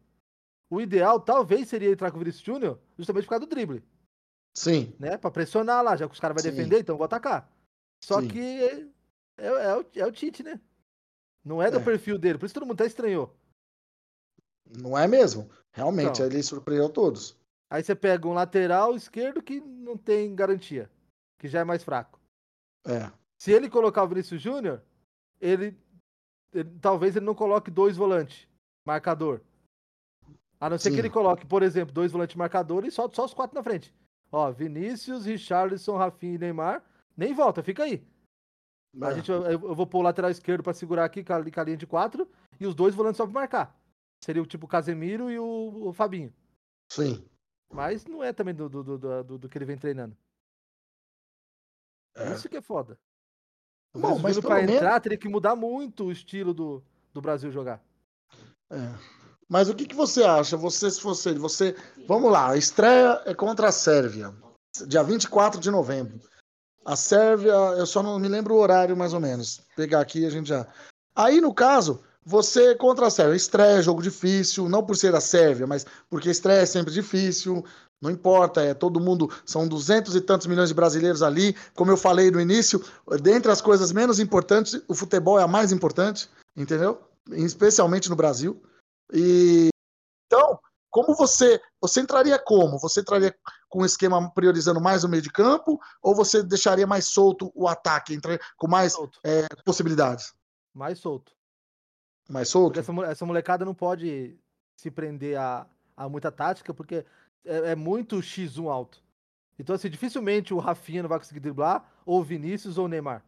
[0.69, 3.84] o ideal talvez seria entrar com o Vinícius Júnior justamente por causa do drible.
[4.55, 4.93] Sim.
[4.99, 5.17] Né?
[5.17, 7.51] Pra pressionar lá, já que os caras vão defender, então vou atacar.
[8.03, 8.27] Só Sim.
[8.27, 8.88] que é,
[9.38, 10.60] é, é, o, é o Tite, né?
[11.43, 11.84] Não é do é.
[11.84, 13.36] perfil dele, por isso todo mundo até estranhou.
[14.77, 15.49] Não é mesmo.
[15.71, 17.38] Realmente, então, ele surpreendeu todos.
[17.69, 20.89] Aí você pega um lateral esquerdo que não tem garantia,
[21.39, 22.19] que já é mais fraco.
[22.86, 23.12] É.
[23.38, 24.82] Se ele colocar o Vinícius Júnior,
[25.39, 25.77] ele,
[26.53, 28.47] ele, talvez ele não coloque dois volantes
[28.86, 29.41] marcador.
[30.60, 30.95] A não ser Sim.
[30.95, 33.93] que ele coloque, por exemplo, dois volantes marcadores e solte só os quatro na frente.
[34.32, 36.84] Ó, Vinícius, Richarlison, Rafinha e Neymar.
[37.15, 38.06] Nem volta, fica aí.
[39.02, 39.15] A é.
[39.15, 41.63] gente, eu, eu, vou pôr o lateral esquerdo para segurar aqui com a, com a,
[41.63, 43.80] linha de quatro e os dois volantes só pra marcar.
[44.24, 46.34] Seria o tipo o Casemiro e o, o Fabinho.
[46.91, 47.24] Sim.
[47.72, 50.17] Mas não é também do, do, do, do, do que ele vem treinando.
[52.15, 52.34] É.
[52.34, 53.00] Isso que é foda.
[53.95, 54.76] Bom, mas para menos...
[54.76, 57.82] entrar teria que mudar muito o estilo do, do Brasil jogar.
[58.69, 59.18] É.
[59.49, 60.55] Mas o que, que você acha?
[60.55, 61.75] Você, se fosse ele, você.
[62.07, 64.31] Vamos lá, a estreia é contra a Sérvia,
[64.88, 66.19] dia 24 de novembro.
[66.85, 69.62] A Sérvia, eu só não me lembro o horário mais ou menos.
[69.75, 70.67] Pegar aqui a gente já.
[71.15, 75.65] Aí, no caso, você contra a Sérvia, estreia, jogo difícil, não por ser a Sérvia,
[75.65, 77.65] mas porque estreia é sempre difícil,
[78.01, 81.55] não importa, é todo mundo, são duzentos e tantos milhões de brasileiros ali.
[81.75, 82.83] Como eu falei no início,
[83.21, 87.01] dentre as coisas menos importantes, o futebol é a mais importante, entendeu?
[87.31, 88.62] Especialmente no Brasil.
[89.13, 89.69] E
[90.28, 92.80] então, como você você entraria como?
[92.80, 93.36] Você entraria
[93.69, 97.67] com um esquema priorizando mais o meio de campo ou você deixaria mais solto o
[97.67, 100.34] ataque, entraria com mais é, possibilidades?
[100.74, 101.32] Mais solto.
[102.30, 102.80] Mais solto?
[102.80, 104.38] Essa, essa, molecada não pode
[104.76, 107.06] se prender a, a muita tática porque
[107.45, 109.04] é, é, muito X1 alto.
[109.58, 113.24] Então, assim, dificilmente o Rafinha não vai conseguir driblar, ou o Vinícius ou o Neymar.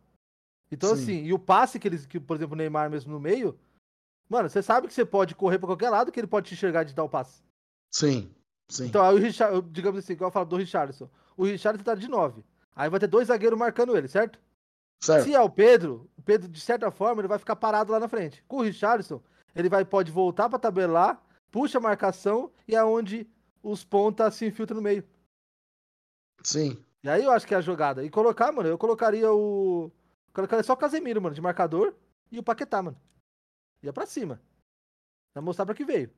[0.71, 1.01] Então, Sim.
[1.01, 3.59] assim, e o passe que eles, que, por exemplo, o Neymar mesmo no meio,
[4.31, 6.85] Mano, você sabe que você pode correr pra qualquer lado que ele pode te enxergar
[6.85, 7.43] de dar o passe.
[7.93, 8.33] Sim,
[8.69, 8.85] sim.
[8.85, 11.09] Então, aí o Richard, digamos assim, igual eu falo do Richardson.
[11.35, 12.41] O Richardson tá de 9.
[12.73, 14.39] Aí vai ter dois zagueiros marcando ele, certo?
[15.03, 15.25] Certo.
[15.25, 18.07] Se é o Pedro, o Pedro, de certa forma, ele vai ficar parado lá na
[18.07, 18.41] frente.
[18.47, 19.21] Com o Richardson,
[19.53, 23.29] ele vai, pode voltar pra tabelar, puxa a marcação e é onde
[23.61, 25.03] os pontas se infiltram no meio.
[26.41, 26.81] Sim.
[27.03, 28.01] E aí eu acho que é a jogada.
[28.01, 29.91] E colocar, mano, eu colocaria o.
[30.31, 31.93] Colocaria só o Casemiro, mano, de marcador
[32.31, 32.97] e o Paquetá, mano.
[33.83, 34.41] Ia pra cima.
[35.33, 36.09] Pra mostrar pra que veio.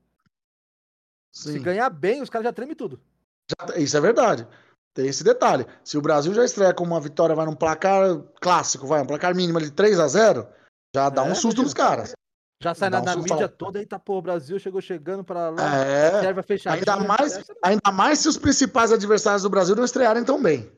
[1.34, 1.54] Sim.
[1.54, 3.02] Se ganhar bem, os caras já tremem tudo.
[3.49, 4.47] Já, isso é verdade.
[4.93, 5.65] Tem esse detalhe.
[5.84, 9.36] Se o Brasil já estreia com uma vitória, vai num placar clássico, vai, um placar
[9.36, 10.47] mínimo de 3 a 0
[10.95, 12.13] já dá é, um susto nos caras.
[12.62, 13.49] Já sai na, um na mídia fala...
[13.49, 16.73] toda, eita, pô, o Brasil chegou chegando para lá, é, serve fechar.
[16.73, 20.71] Ainda mais, ainda mais se os principais adversários do Brasil não estrearem tão bem.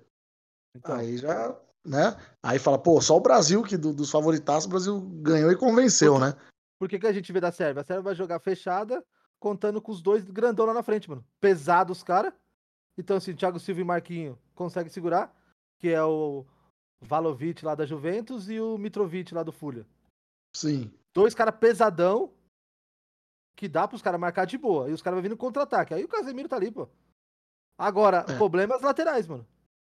[0.76, 0.96] Então.
[0.96, 2.16] Aí já, né?
[2.42, 6.18] Aí fala, pô, só o Brasil, que do, dos favoritaços, o Brasil ganhou e convenceu,
[6.18, 6.36] né?
[6.78, 7.82] Por que, a gente vê da Sérvia?
[7.82, 9.04] A Sérvia vai jogar fechada,
[9.40, 11.26] contando com os dois grandão lá na frente, mano.
[11.40, 12.34] Pesados os caras.
[12.98, 15.34] Então, assim, Thiago Silva e Marquinho conseguem segurar,
[15.80, 16.46] que é o
[17.02, 19.86] Valovic lá da Juventus e o Mitrovic lá do Fulha.
[20.54, 20.92] Sim.
[21.14, 22.34] Dois caras pesadão,
[23.56, 24.90] que dá pros caras marcar de boa.
[24.90, 25.94] E os caras vão vindo contra-ataque.
[25.94, 26.90] Aí o Casemiro tá ali, pô.
[27.78, 28.34] Agora, é.
[28.34, 29.46] o problema é as laterais, mano.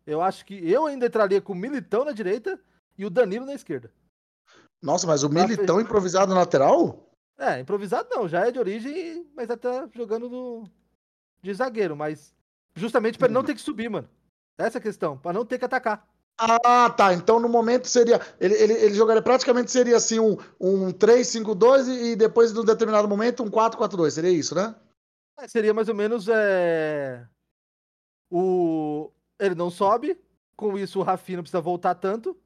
[0.07, 2.59] Eu acho que eu ainda entraria com o Militão na direita
[2.97, 3.93] e o Danilo na esquerda.
[4.83, 5.87] Nossa, mas o Militão fez...
[5.87, 7.11] improvisado na lateral?
[7.39, 10.65] É, improvisado não, já é de origem, mas até jogando no...
[11.43, 12.35] de zagueiro, mas
[12.75, 14.09] justamente para ele não ter que subir, mano.
[14.59, 16.07] Essa é a questão, para não ter que atacar.
[16.41, 17.13] Ah, tá.
[17.13, 18.19] Então no momento seria.
[18.41, 23.43] Ele, ele, ele jogaria praticamente seria assim um, um 3-5-2 e depois, num determinado momento,
[23.43, 24.11] um 4-4-2.
[24.11, 24.75] Seria isso, né?
[25.39, 26.29] É, seria mais ou menos.
[26.29, 27.27] É...
[28.31, 29.11] O...
[29.39, 30.19] Ele não sobe.
[30.57, 32.37] Com isso, o Rafinha não precisa voltar tanto.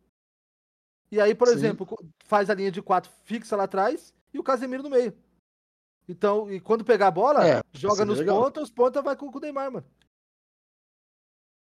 [1.10, 1.54] E aí, por Sim.
[1.54, 5.14] exemplo, faz a linha de quatro fixa lá atrás e o Casemiro no meio.
[6.08, 9.40] Então, e quando pegar a bola, é, joga nos pontos, os pontos vai com, o
[9.40, 9.86] Neymar, mano.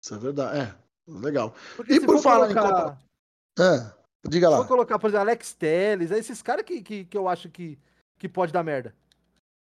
[0.02, 0.58] Isso é verdade.
[0.58, 0.74] É,
[1.06, 1.54] legal.
[1.76, 2.68] Porque e por falar colocar...
[2.68, 2.98] em Copa...
[3.60, 4.56] É, diga lá.
[4.56, 7.78] Vou colocar, por exemplo, Alex Telles, é esses caras que, que, que eu acho que,
[8.18, 8.94] que pode dar merda.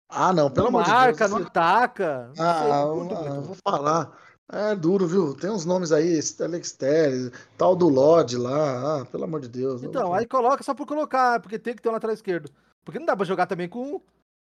[0.08, 1.43] Ah, não, pelo não amor marca, de Deus.
[1.43, 2.32] Não taca.
[2.38, 4.19] Ah, não sei, ah, vou falar.
[4.51, 5.35] É duro, viu?
[5.35, 9.83] Tem uns nomes aí, Alex Telles, tal do Lodge lá, ah, pelo amor de Deus.
[9.83, 12.49] Então, aí coloca só por colocar, porque tem que ter um lateral esquerdo.
[12.83, 14.01] Porque não dá pra jogar também com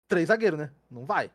[0.07, 0.71] três zagueiros, né?
[0.89, 1.29] Não vai.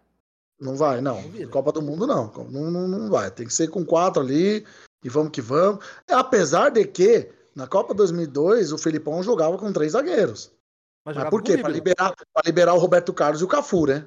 [0.58, 1.22] Não vai, não.
[1.22, 2.32] não Copa do Mundo não.
[2.50, 2.72] não.
[2.72, 3.10] Não, não.
[3.10, 3.30] vai.
[3.30, 4.66] Tem que ser com quatro ali
[5.04, 5.84] e vamos que vamos.
[6.10, 10.50] Apesar de que na Copa 2002 o Felipão jogava com três zagueiros.
[11.04, 11.58] Mas, Mas por quê?
[11.58, 12.16] Para liberar,
[12.46, 14.06] liberar o Roberto Carlos e o Cafu, né?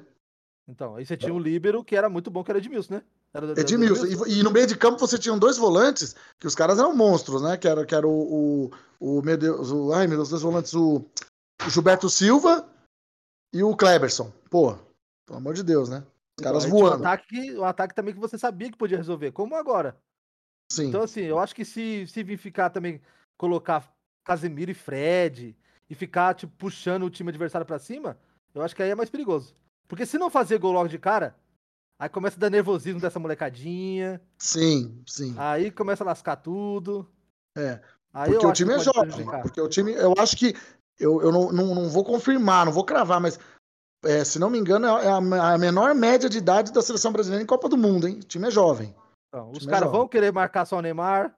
[0.69, 3.03] Então, aí você tinha o líbero que era muito bom, que era Edmilson, né?
[3.33, 4.05] Era do, Edmilson.
[4.05, 7.41] E, e, no meio de campo você tinha dois volantes, que os caras eram monstros,
[7.41, 7.57] né?
[7.57, 10.73] Que era, que era o, o, o meu Deus, o, ai meu Deus, dois volantes,
[10.75, 10.97] o,
[11.65, 12.69] o Gilberto Silva
[13.51, 14.31] e o Kleberson.
[14.49, 14.77] Pô,
[15.25, 16.03] pelo amor de Deus, né?
[16.39, 17.03] Os caras então, voando.
[17.03, 19.97] O ataque, o ataque também que você sabia que podia resolver, como agora.
[20.71, 20.89] Sim.
[20.89, 23.01] Então, assim, eu acho que se, se vir ficar também,
[23.37, 23.91] colocar
[24.23, 25.57] Casemiro e Fred,
[25.89, 28.19] e ficar, tipo, puxando o time adversário para cima,
[28.53, 29.55] eu acho que aí é mais perigoso.
[29.89, 31.35] Porque se não fazer gol logo de cara,
[31.99, 34.21] Aí começa a dar nervosismo dessa molecadinha.
[34.37, 35.35] Sim, sim.
[35.37, 37.05] Aí começa a lascar tudo.
[37.57, 37.81] É.
[38.13, 39.25] Aí porque o time é jovem.
[39.41, 40.55] Porque o time, eu acho que
[40.97, 43.37] eu, eu não, não, não vou confirmar, não vou cravar, mas
[44.05, 47.43] é, se não me engano, é a, a, menor média de idade da seleção brasileira
[47.43, 48.19] em Copa do Mundo, hein?
[48.21, 48.95] O time é jovem.
[49.27, 51.35] Então, os caras é vão querer marcar só o Neymar,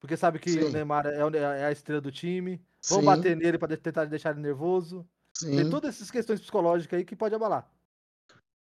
[0.00, 0.64] porque sabe que Sim.
[0.64, 2.60] o Neymar é, é, a estrela do time.
[2.88, 3.06] Vão Sim.
[3.06, 5.06] bater nele para tentar deixar ele nervoso.
[5.38, 5.56] Sim.
[5.56, 7.70] Tem todas essas questões psicológicas aí que pode abalar.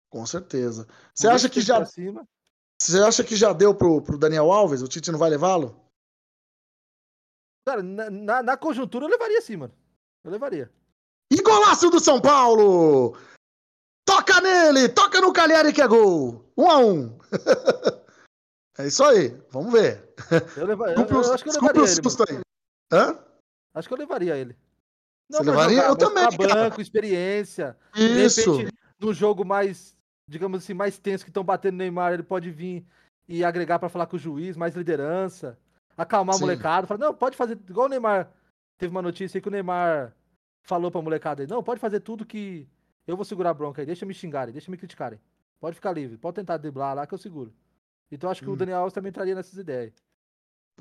[0.09, 0.87] Com certeza.
[1.13, 1.83] Você acha que já.
[1.83, 4.81] Você acha que já deu pro, pro Daniel Alves?
[4.81, 5.79] O Tite não vai levá-lo?
[7.67, 9.73] Cara, na, na, na, conjuntura eu levaria sim, mano.
[10.23, 10.71] Eu levaria.
[11.31, 13.15] E golaço do São Paulo!
[14.05, 14.89] Toca nele!
[14.89, 16.51] Toca no Cagliari que é gol!
[16.57, 17.19] Um a um.
[18.79, 19.29] é isso aí.
[19.51, 20.13] Vamos ver.
[20.57, 20.91] Eu, leva...
[20.91, 22.01] eu, eu acho que eu levaria ele.
[22.29, 22.41] Aí.
[22.91, 23.25] Hã?
[23.73, 24.57] Acho que eu levaria ele.
[25.31, 25.83] Não, Você levaria?
[25.83, 26.25] Eu também.
[26.37, 27.77] Banco, experiência.
[27.95, 28.51] Isso.
[28.51, 29.95] De repente, no jogo mais,
[30.27, 32.85] digamos assim, mais tenso que estão batendo no Neymar, ele pode vir
[33.27, 35.57] e agregar para falar com o juiz, mais liderança,
[35.97, 36.43] acalmar Sim.
[36.43, 36.85] o molecado.
[36.85, 38.29] Falar, não, pode fazer igual o Neymar.
[38.77, 40.13] Teve uma notícia aí que o Neymar
[40.63, 42.67] falou pra molecada aí, não, pode fazer tudo que
[43.07, 45.19] eu vou segurar a bronca aí, deixa me xingarem, deixa me criticarem.
[45.59, 47.53] Pode ficar livre, pode tentar driblar lá que eu seguro.
[48.11, 48.53] Então acho que hum.
[48.53, 49.93] o Daniel Alves também entraria nessas ideias.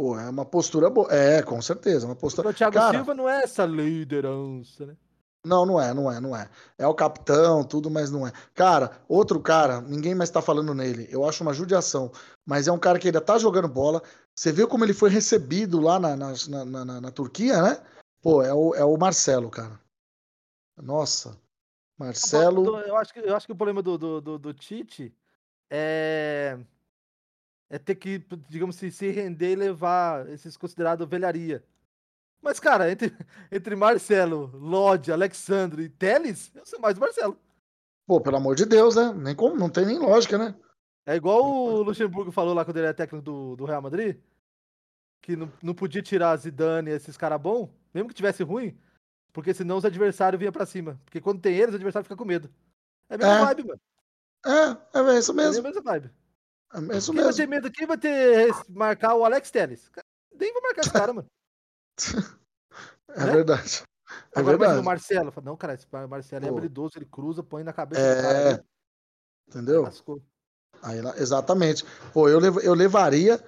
[0.00, 1.12] Pô, é uma postura boa.
[1.12, 2.06] É, com certeza.
[2.06, 2.48] Uma postura...
[2.48, 4.96] O Thiago Cara, Silva não é essa liderança, né?
[5.44, 6.48] Não, não é, não é, não é.
[6.78, 8.32] É o capitão, tudo, mas não é.
[8.54, 11.06] Cara, outro cara, ninguém mais tá falando nele.
[11.10, 12.10] Eu acho uma judiação.
[12.46, 14.02] Mas é um cara que ainda tá jogando bola.
[14.34, 17.82] Você viu como ele foi recebido lá na, na, na, na, na Turquia, né?
[18.22, 19.78] Pô, é o, é o Marcelo, cara.
[20.78, 21.38] Nossa.
[21.98, 22.78] Marcelo.
[22.78, 25.14] Eu acho que, eu acho que o problema do, do, do, do Tite
[25.68, 26.58] é
[27.70, 31.64] é ter que, digamos assim, se render e levar esses considerados velharia.
[32.42, 33.16] Mas, cara, entre,
[33.50, 37.38] entre Marcelo, Lodge, Alexandre e Teles, eu sou mais Marcelo.
[38.06, 39.12] Pô, pelo amor de Deus, né?
[39.14, 40.54] Nem como, não tem nem lógica, né?
[41.06, 44.18] É igual o Luxemburgo falou lá quando ele era técnico do, do Real Madrid,
[45.22, 48.76] que não, não podia tirar Zidane e esses caras bons, mesmo que tivesse ruim,
[49.32, 51.00] porque senão os adversários vinham pra cima.
[51.04, 52.50] Porque quando tem eles, os adversários ficam com medo.
[53.08, 53.44] É a mesma é.
[53.44, 53.80] vibe, mano.
[54.44, 55.56] É, é isso mesmo.
[55.56, 56.10] É a mesma vibe.
[56.72, 57.22] É isso quem mesmo.
[57.24, 57.70] vai ter medo?
[57.70, 59.90] Quem vai ter marcar o Alex Telles?
[60.38, 61.28] Nem vou marcar esse cara, mano.
[63.12, 63.32] É né?
[63.32, 63.82] verdade.
[64.34, 64.80] É Agora verdade.
[64.80, 65.32] o Marcelo.
[65.42, 68.14] Não, cara, esse Marcelo é habilidoso, ele cruza, põe na cabeça é...
[68.14, 68.64] do cara.
[69.48, 69.88] Entendeu?
[70.80, 71.84] Aí, exatamente.
[72.12, 73.44] Pô, eu, lev eu levaria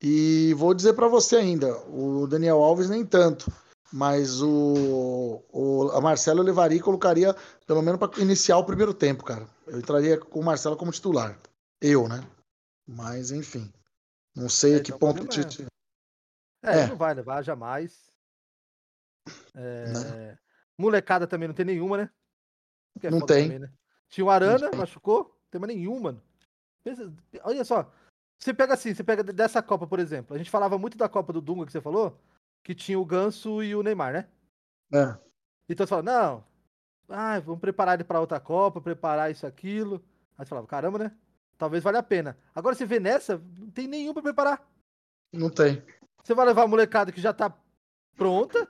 [0.00, 3.52] e vou dizer para você ainda, o Daniel Alves nem tanto,
[3.92, 7.34] mas o, o a Marcelo eu levaria e colocaria
[7.66, 9.46] pelo menos para iniciar o primeiro tempo, cara.
[9.66, 11.36] Eu entraria com o Marcelo como titular.
[11.80, 12.24] Eu, né?
[12.90, 13.72] Mas, enfim.
[14.34, 15.26] Não sei é, a que então ponto.
[15.28, 15.62] Te...
[16.62, 18.10] É, é, não vai levar jamais.
[19.54, 19.92] É...
[19.92, 20.38] Né?
[20.76, 22.10] Molecada também não tem nenhuma, né?
[23.00, 23.44] É não tem.
[23.44, 23.72] Também, né?
[24.08, 26.22] Tinha o Arana, machucou, não tem mais nenhuma, mano.
[26.82, 27.12] Pensa...
[27.44, 27.92] Olha só.
[28.38, 30.34] Você pega assim, você pega dessa Copa, por exemplo.
[30.34, 32.20] A gente falava muito da Copa do Dunga que você falou,
[32.64, 34.28] que tinha o Ganso e o Neymar, né?
[34.92, 35.16] É.
[35.68, 36.44] Então você fala, não,
[37.08, 40.02] ah, vamos preparar ele para outra Copa, preparar isso, aquilo.
[40.36, 41.16] Aí você falava, caramba, né?
[41.60, 42.38] Talvez valha a pena.
[42.54, 44.66] Agora você vê nessa, não tem nenhum para preparar.
[45.30, 45.84] Não tem.
[46.24, 47.54] Você vai levar a molecada que já tá
[48.16, 48.66] pronta.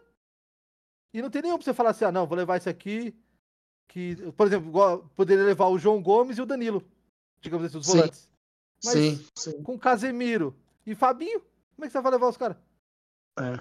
[1.15, 3.17] E não tem nenhum pra você falar assim, ah, não, vou levar esse aqui.
[3.87, 6.85] Que, por exemplo, poderia levar o João Gomes e o Danilo.
[7.41, 7.93] Digamos assim, os sim.
[7.93, 8.33] volantes.
[8.85, 9.63] Mas sim, sim.
[9.63, 11.41] com Casemiro e Fabinho,
[11.77, 12.57] como é que você vai levar os caras?
[13.39, 13.61] É.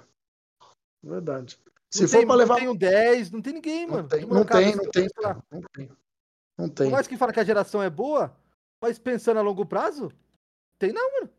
[1.04, 1.60] Verdade.
[1.92, 2.54] Se não for tem, pra levar.
[2.56, 4.10] Não tem um 10, não tem ninguém, não mano.
[4.10, 5.08] Tem, não, tem, não, tem,
[5.52, 5.92] não tem.
[6.58, 6.88] Não tem.
[6.88, 8.36] Por mais que fala que a geração é boa,
[8.82, 10.12] mas pensando a longo prazo,
[10.78, 11.30] tem não, mano.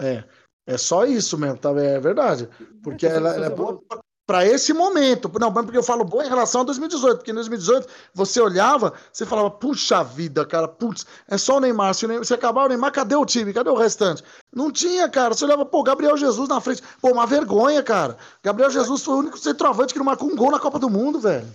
[0.00, 0.24] É.
[0.66, 1.70] É só isso mesmo, tá?
[1.70, 2.48] É verdade.
[2.82, 3.80] Porque ela, ela é boa
[4.26, 5.30] para esse momento.
[5.38, 9.24] Não, porque eu falo boa em relação a 2018, porque em 2018 você olhava, você
[9.24, 11.94] falava, puxa vida, cara, putz, é só o Neymar.
[11.94, 13.52] Se, o Neymar, se acabar o Neymar, cadê o time?
[13.52, 14.24] Cadê o restante?
[14.52, 15.32] Não tinha, cara.
[15.32, 16.82] Você olhava, pô, Gabriel Jesus na frente.
[17.00, 18.16] Pô, uma vergonha, cara.
[18.42, 21.20] Gabriel Jesus foi o único centroavante que não marcou um gol na Copa do Mundo,
[21.20, 21.46] velho.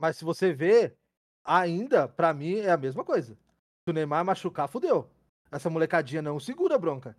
[0.00, 0.94] Mas se você vê,
[1.44, 3.36] ainda, para mim, é a mesma coisa.
[3.84, 5.08] Se o Neymar machucar, fudeu.
[5.52, 7.16] Essa molecadinha não segura a bronca.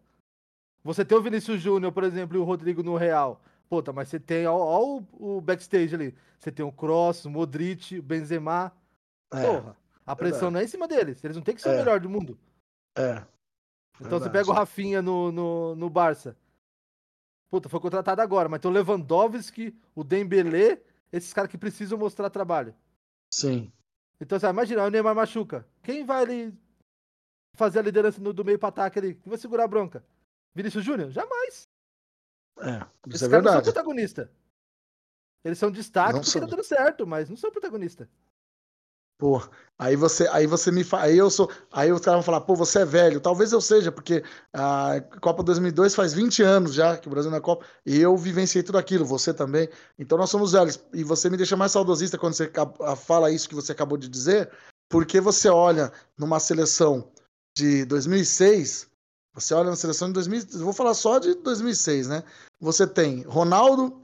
[0.83, 3.41] Você tem o Vinícius Júnior, por exemplo, e o Rodrigo no Real.
[3.69, 6.15] Puta, mas você tem, ó, ó o, o, backstage ali.
[6.39, 8.71] Você tem o Cross, o Modric, o Benzema.
[9.31, 10.53] É, Porra, a pressão verdade.
[10.53, 11.23] não é em cima deles.
[11.23, 11.73] Eles não têm que ser é.
[11.73, 12.37] o melhor do mundo.
[12.97, 13.23] É.
[13.99, 16.35] Então você pega o Rafinha no, no, no Barça.
[17.49, 22.29] Puta, foi contratado agora, mas tem o Lewandowski, o Dembélé, esses caras que precisam mostrar
[22.29, 22.75] trabalho.
[23.31, 23.71] Sim.
[24.19, 25.65] Então, você imagina, o Neymar machuca.
[25.85, 26.59] Quem vai ali
[27.53, 29.13] fazer a liderança no, do meio para ataque ali?
[29.13, 30.03] Quem vai segurar a bronca?
[30.55, 31.11] Vinícius Júnior?
[31.11, 31.69] Jamais.
[32.59, 33.57] É, isso Esses é verdade.
[33.57, 34.27] não são protagonistas.
[35.43, 36.41] Eles são destaque não porque são.
[36.41, 38.07] tá dando certo, mas não são protagonistas.
[39.17, 39.41] Pô,
[39.77, 42.55] aí você, aí você me fala, aí eu sou, aí os caras vão falar, pô,
[42.55, 43.21] você é velho.
[43.21, 47.39] Talvez eu seja, porque a Copa 2002 faz 20 anos já que o Brasil na
[47.39, 49.69] Copa e eu vivenciei tudo aquilo, você também.
[49.99, 52.51] Então nós somos velhos e você me deixa mais saudosista quando você
[52.97, 54.51] fala isso que você acabou de dizer,
[54.89, 57.11] porque você olha numa seleção
[57.55, 58.87] de 2006,
[59.33, 62.23] você olha na seleção de 2000, vou falar só de 2006, né?
[62.59, 63.99] Você tem Ronaldo,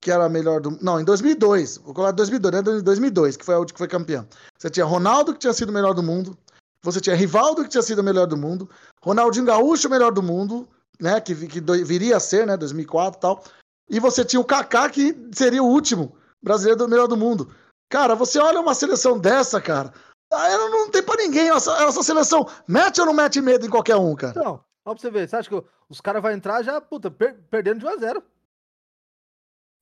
[0.00, 0.70] que era melhor do.
[0.82, 1.78] Não, em 2002.
[1.78, 2.62] Vou colocar 2002, né?
[2.62, 4.26] 2002, que foi a última que foi campeão.
[4.58, 6.36] Você tinha Ronaldo, que tinha sido o melhor do mundo.
[6.82, 8.70] Você tinha Rivaldo, que tinha sido o melhor do mundo.
[9.02, 10.68] Ronaldinho Gaúcho, o melhor do mundo,
[11.00, 11.20] né?
[11.20, 12.56] Que, que viria a ser, né?
[12.56, 13.44] 2004 e tal.
[13.88, 17.52] E você tinha o Kaká, que seria o último brasileiro do melhor do mundo.
[17.88, 19.92] Cara, você olha uma seleção dessa, cara.
[20.32, 21.50] Ela não tem pra ninguém.
[21.50, 24.42] Essa, essa seleção mete ou não mete medo em qualquer um, cara?
[24.42, 25.28] Não, ó pra você ver.
[25.28, 28.22] Você acha que os caras vão entrar já, puta, per perdendo de 1 a 0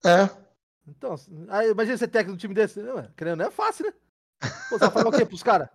[0.05, 0.29] é.
[0.87, 1.15] Então,
[1.49, 2.81] aí, imagina ser técnico de um time desse.
[2.81, 3.93] Não, querendo, não é fácil, né?
[4.69, 5.69] Pô, você vai falar o quê pros caras?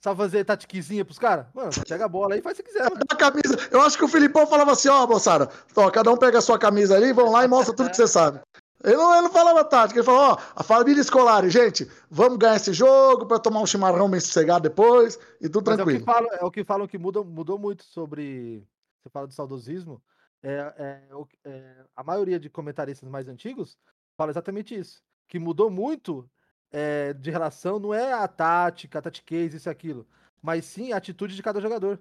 [0.00, 1.46] Sabe fazer tatiquizinha pros caras?
[1.52, 2.84] Mano, pega a bola aí e faz o que quiser.
[2.84, 3.02] Mano.
[3.10, 3.68] A camisa.
[3.70, 6.58] Eu acho que o Filipão falava assim, ó, moçada, ó, cada um pega a sua
[6.58, 8.40] camisa ali, vão lá e mostra tudo que você sabe.
[8.84, 12.56] Ele não, ele não falava tática, ele falou, ó, a família escolar, gente, vamos ganhar
[12.56, 15.98] esse jogo para tomar um chimarrão bem sossegado depois e tudo Mas tranquilo.
[15.98, 18.62] É o que falam, é o que, falam que muda, mudou muito sobre.
[19.02, 20.02] Você fala de saudosismo.
[20.42, 21.02] É, é,
[21.44, 23.78] é, a maioria de comentaristas mais antigos
[24.16, 25.02] fala exatamente isso.
[25.26, 26.28] Que mudou muito
[26.70, 30.06] é, de relação, não é a tática, a tatiquez, isso e aquilo,
[30.42, 31.98] mas sim a atitude de cada jogador.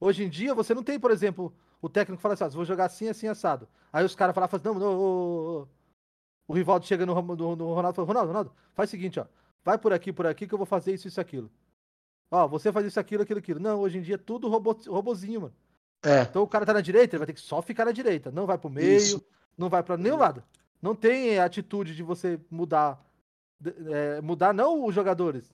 [0.00, 2.86] Hoje em dia, você não tem, por exemplo, o técnico fala assim, ah, vou jogar
[2.86, 3.68] assim, assim, assado.
[3.92, 5.68] Aí os caras falam, não, não, oh,
[6.48, 9.26] o Rivaldo chega no, no, no Ronaldo e fala, Ronaldo, Ronaldo, faz o seguinte, ó,
[9.62, 11.50] vai por aqui, por aqui, que eu vou fazer isso, isso, aquilo.
[12.30, 13.60] Ó, você faz isso, aquilo, aquilo, aquilo.
[13.60, 15.54] Não, hoje em dia é tudo robô, robozinho, mano.
[16.02, 16.22] É.
[16.22, 18.30] Então o cara tá na direita, ele vai ter que só ficar na direita.
[18.30, 19.24] Não vai pro meio, isso.
[19.56, 20.42] não vai para nenhum lado.
[20.80, 23.04] Não tem atitude de você mudar.
[23.90, 25.52] É, mudar não os jogadores,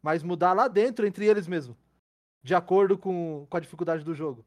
[0.00, 1.76] mas mudar lá dentro, entre eles mesmo.
[2.42, 4.44] De acordo com, com a dificuldade do jogo.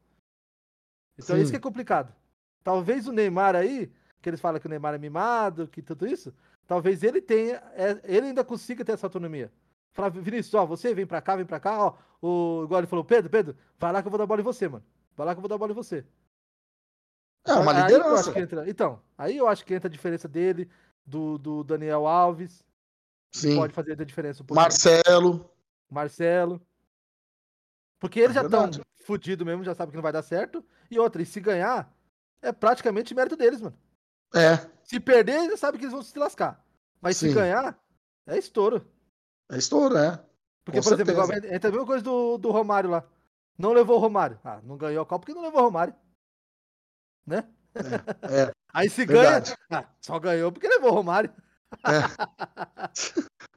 [1.18, 1.42] Então Sim.
[1.42, 2.12] isso que é complicado.
[2.64, 3.92] Talvez o Neymar aí,
[4.24, 6.32] que eles falam que o Neymar é mimado, que tudo isso,
[6.66, 9.52] talvez ele tenha, é, ele ainda consiga ter essa autonomia.
[9.92, 11.94] Falar, Vinícius, ó, você vem pra cá, vem pra cá, ó.
[12.22, 14.66] O, igual ele falou, Pedro, Pedro, vai lá que eu vou dar bola em você,
[14.66, 14.82] mano.
[15.14, 16.06] Vai lá que eu vou dar bola em você.
[17.46, 18.38] É uma aí liderança.
[18.40, 20.70] Entra, então, aí eu acho que entra a diferença dele,
[21.04, 22.64] do, do Daniel Alves.
[23.30, 23.56] Sim.
[23.56, 24.54] Pode fazer a diferença um.
[24.54, 25.50] Marcelo.
[25.90, 26.60] Marcelo.
[28.00, 28.70] Porque eles é já estão
[29.04, 30.64] fodidos mesmo, já sabem que não vai dar certo.
[30.90, 31.92] E outra, e se ganhar,
[32.40, 33.76] é praticamente mérito deles, mano.
[34.34, 34.70] É.
[34.82, 36.62] Se perder, já sabe que eles vão se lascar.
[37.00, 37.28] Mas Sim.
[37.28, 37.78] se ganhar,
[38.26, 38.86] é estouro.
[39.50, 40.22] É estouro, é.
[40.64, 41.22] Porque, Com por certeza.
[41.22, 43.04] exemplo, entra a mesma coisa do, do Romário lá.
[43.58, 44.38] Não levou o Romário.
[44.42, 45.94] Ah, não ganhou a Copa porque não levou o Romário
[47.26, 47.48] né?
[47.74, 49.54] É, é, Aí se verdade.
[49.70, 51.32] ganha, ah, só ganhou porque levou o Romário.
[51.86, 52.00] É,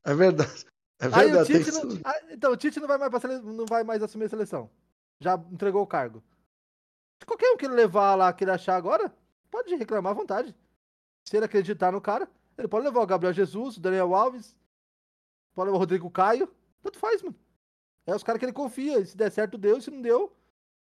[0.12, 0.66] é verdade.
[1.00, 1.54] É verdade.
[1.54, 3.40] Aí o Tite não, ah, então o Tite não vai, mais sele...
[3.40, 4.70] não vai mais assumir a seleção.
[5.20, 6.24] Já entregou o cargo.
[7.26, 9.14] Qualquer um que ele levar lá, que ele achar agora,
[9.50, 10.56] pode reclamar à vontade.
[11.28, 12.26] Se ele acreditar no cara,
[12.58, 14.56] ele pode levar o Gabriel Jesus, o Daniel Alves,
[15.54, 16.50] pode levar o Rodrigo Caio.
[16.82, 17.36] Tanto faz, mano.
[18.06, 19.06] É os caras que ele confia.
[19.06, 19.82] Se der certo, deu.
[19.82, 20.34] Se não deu,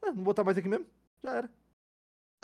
[0.02, 0.84] não vou botar mais aqui mesmo.
[1.24, 1.50] Já era.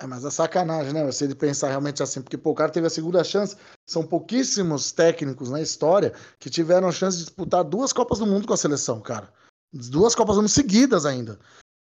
[0.00, 1.04] É, mas é sacanagem, né?
[1.04, 3.54] Você de pensar realmente assim, porque pô, o cara teve a segunda chance.
[3.86, 8.46] São pouquíssimos técnicos na história que tiveram a chance de disputar duas Copas do Mundo
[8.46, 9.30] com a seleção, cara.
[9.70, 11.38] Duas Copas do Mundo seguidas ainda.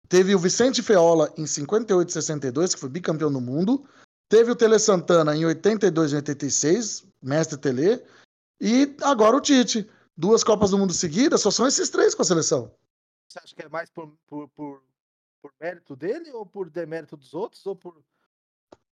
[0.07, 3.83] Teve o Vicente Feola em 58 e 62, que foi bicampeão do mundo.
[4.29, 8.05] Teve o Tele Santana em 82 e 86, mestre Tele.
[8.61, 9.89] E agora o Tite.
[10.15, 12.71] Duas Copas do Mundo seguidas, só são esses três com a seleção.
[13.27, 14.81] Você acha que é mais por, por, por
[15.41, 18.01] por mérito dele ou por demérito dos outros ou por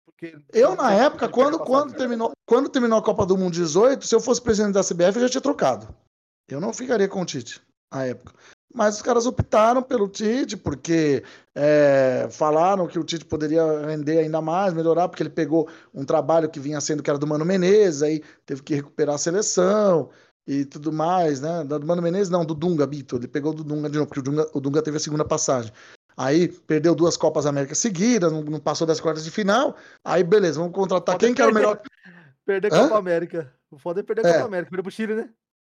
[0.04, 4.14] porque eu na época quando quando terminou quando terminou a Copa do Mundo 18, se
[4.14, 5.94] eu fosse presidente da CBF eu já tinha trocado.
[6.48, 8.34] Eu não ficaria com o Tite na época.
[8.74, 11.22] Mas os caras optaram pelo Tite porque
[11.54, 16.48] é, falaram que o Tite poderia render ainda mais, melhorar, porque ele pegou um trabalho
[16.48, 20.08] que vinha sendo que era do Mano Menezes, aí teve que recuperar a seleção
[20.46, 21.64] e tudo mais, né?
[21.64, 23.16] Do Mano Menezes, não, do Dunga, Bito.
[23.16, 25.72] Ele pegou do Dunga de novo, porque o Dunga, o Dunga teve a segunda passagem.
[26.16, 29.76] Aí perdeu duas Copas América seguidas, não, não, passou das quartas de final.
[30.04, 31.80] Aí beleza, vamos contratar quem que era o melhor.
[32.44, 33.52] Perder a Copa América.
[33.70, 34.32] O foda é perder a é.
[34.34, 34.70] Copa América.
[34.70, 35.30] Perdeu pro Chile, né?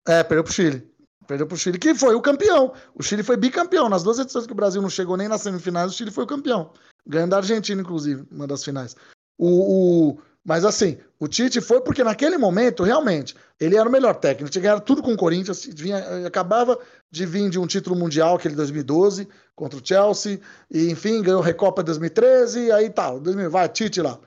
[0.06, 0.95] É, perdeu pro Chile.
[1.26, 2.72] Perdeu pro Chile, que foi o campeão.
[2.94, 3.88] O Chile foi bicampeão.
[3.88, 6.28] Nas duas edições que o Brasil não chegou nem nas semifinais, o Chile foi o
[6.28, 6.70] campeão.
[7.06, 8.94] Ganhando da Argentina, inclusive, uma das finais.
[9.38, 14.14] O, o, mas assim, o Tite foi porque naquele momento, realmente, ele era o melhor
[14.14, 14.48] técnico.
[14.48, 16.78] Tinha ganhado tudo com o Corinthians, vinha, acabava
[17.10, 20.40] de vir de um título mundial, aquele 2012, contra o Chelsea,
[20.70, 24.20] e enfim, ganhou Recopa 2013, e aí tal, tá, vai, Tite lá.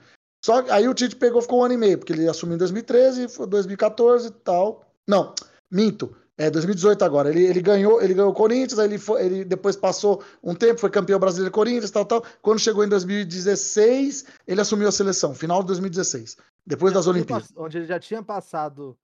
[0.44, 3.28] Só aí o Tite pegou, ficou um ano e meio, porque ele assumiu em 2013,
[3.28, 4.84] foi 2014 e tal.
[5.08, 5.34] Não,
[5.70, 6.14] minto.
[6.40, 7.28] É, 2018 agora.
[7.28, 10.80] Ele, ele ganhou, ele ganhou o Corinthians, aí ele, foi, ele depois passou um tempo,
[10.80, 12.24] foi campeão brasileiro Corinthians, tal, tal.
[12.40, 17.52] Quando chegou em 2016, ele assumiu a seleção, final de 2016, depois das Olimpíadas.
[17.54, 18.96] Onde ele já tinha passado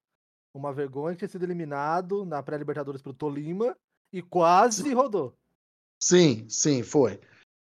[0.55, 3.77] uma vergonha, tinha sido eliminado na pré-Libertadores pelo Tolima
[4.11, 5.35] e quase rodou.
[6.03, 7.21] Sim, sim, foi.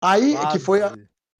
[0.01, 0.51] Aí quase.
[0.53, 0.95] que foi a...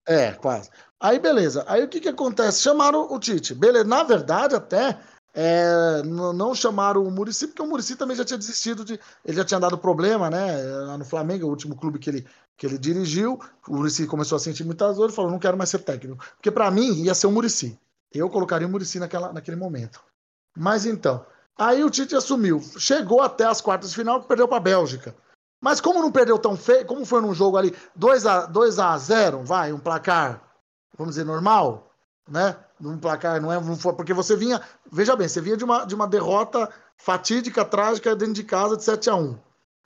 [0.06, 0.70] É, quase.
[1.00, 1.64] Aí beleza.
[1.66, 2.62] Aí o que que acontece?
[2.62, 3.56] Chamaram o Tite.
[3.56, 5.00] Beleza, na verdade até
[5.34, 9.00] é, não chamaram o Murici, porque o Murici também já tinha desistido de.
[9.24, 10.64] Ele já tinha dado problema, né?
[10.64, 13.40] Lá no Flamengo, o último clube que ele, que ele dirigiu.
[13.68, 16.24] O Murici começou a sentir muitas dores e falou: não quero mais ser técnico.
[16.36, 17.80] Porque para mim ia ser o Murici.
[18.12, 20.02] Eu colocaria o Murici naquele momento.
[20.58, 21.24] Mas então,
[21.56, 22.60] aí o Tite assumiu.
[22.80, 25.16] Chegou até as quartas de final, perdeu para a Bélgica.
[25.62, 28.98] Mas como não perdeu tão feio, como foi num jogo ali 2 a 2 a
[28.98, 30.42] 0, vai, um placar,
[30.98, 31.87] vamos dizer, normal,
[32.28, 32.56] né?
[32.80, 34.62] num placar, não é não foi, porque você vinha,
[34.92, 38.84] veja bem, você vinha de uma, de uma derrota fatídica, trágica dentro de casa de
[38.84, 39.38] 7 a 1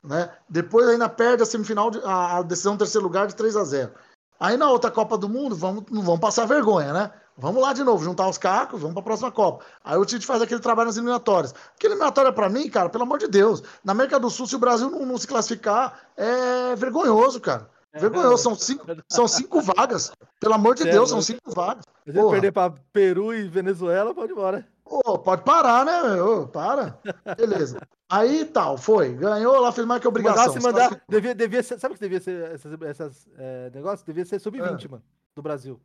[0.03, 0.31] né?
[0.49, 3.63] Depois ainda perde a semifinal, de, a, a decisão do terceiro lugar de 3 a
[3.63, 3.91] 0
[4.39, 7.11] Aí na outra Copa do Mundo, vamos, não vamos passar vergonha, né?
[7.37, 9.63] Vamos lá de novo, juntar os cacos, vamos para a próxima Copa.
[9.83, 11.53] Aí o Tite faz aquele trabalho nas eliminatórias.
[11.53, 14.59] Porque eliminatória, para mim, cara, pelo amor de Deus, na América do Sul, se o
[14.59, 17.69] Brasil não, não se classificar, é vergonhoso, cara.
[17.93, 20.11] Vergonhoso, são cinco, são cinco vagas.
[20.39, 21.83] Pelo amor de Deus, são cinco vagas.
[22.05, 24.67] Se ele perder para Peru e Venezuela, pode ir embora.
[24.83, 26.21] Pô, pode parar, né?
[26.21, 26.99] Ô, para.
[27.37, 27.79] Beleza.
[28.09, 29.13] Aí tal, foi.
[29.13, 30.51] Ganhou lá, fez mais que obrigação.
[30.51, 34.03] Se mandar, devia, devia ser, sabe o que devia ser essas, essas é, negócios?
[34.03, 34.87] Devia ser sub-20, é.
[34.89, 35.79] mano, do Brasil.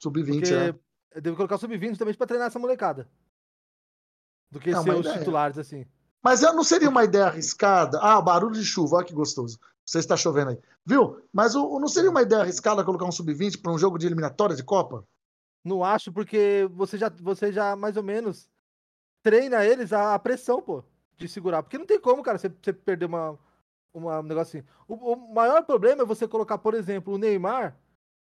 [0.00, 0.74] Sub-20, né?
[1.20, 3.08] Deve colocar sub-20 também pra treinar essa molecada.
[4.50, 5.18] Do que não, ser os ideia.
[5.18, 5.86] titulares, assim.
[6.22, 7.98] Mas não seria uma ideia arriscada?
[8.02, 9.58] Ah, barulho de chuva, olha que gostoso.
[9.90, 10.58] Você está chovendo aí.
[10.86, 11.20] Viu?
[11.32, 14.54] Mas o, não seria uma ideia arriscada colocar um sub-20 para um jogo de eliminatória
[14.54, 15.04] de Copa?
[15.64, 18.48] Não acho, porque você já, você já mais ou menos
[19.20, 20.84] treina eles a, a pressão, pô,
[21.16, 21.64] de segurar.
[21.64, 23.36] Porque não tem como, cara, você, você perder uma,
[23.92, 24.68] uma, um negócio assim.
[24.86, 27.76] O, o, maior problema é você colocar, por exemplo, o Neymar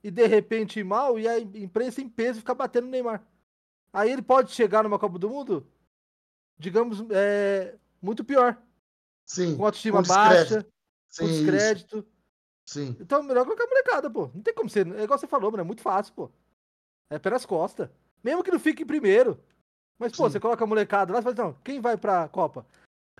[0.04, 3.26] e de repente ir mal e a imprensa em peso ficar batendo no Neymar.
[3.92, 5.66] Aí ele pode chegar numa Copa do Mundo,
[6.56, 8.56] digamos, é, muito pior.
[9.24, 9.56] Sim.
[9.56, 10.64] Com autoestima baixa,
[11.08, 12.06] Sim, com descrédito.
[12.66, 12.96] Sim.
[13.00, 14.30] Então, melhor colocar a molecada, pô.
[14.34, 14.86] Não tem como ser.
[14.96, 15.62] É igual você falou, mano.
[15.62, 16.30] É muito fácil, pô.
[17.10, 17.88] É pelas costas.
[18.24, 19.40] Mesmo que não fique em primeiro.
[19.98, 20.32] Mas, pô, Sim.
[20.32, 22.66] você coloca a molecada lá e fala, não, quem vai pra Copa?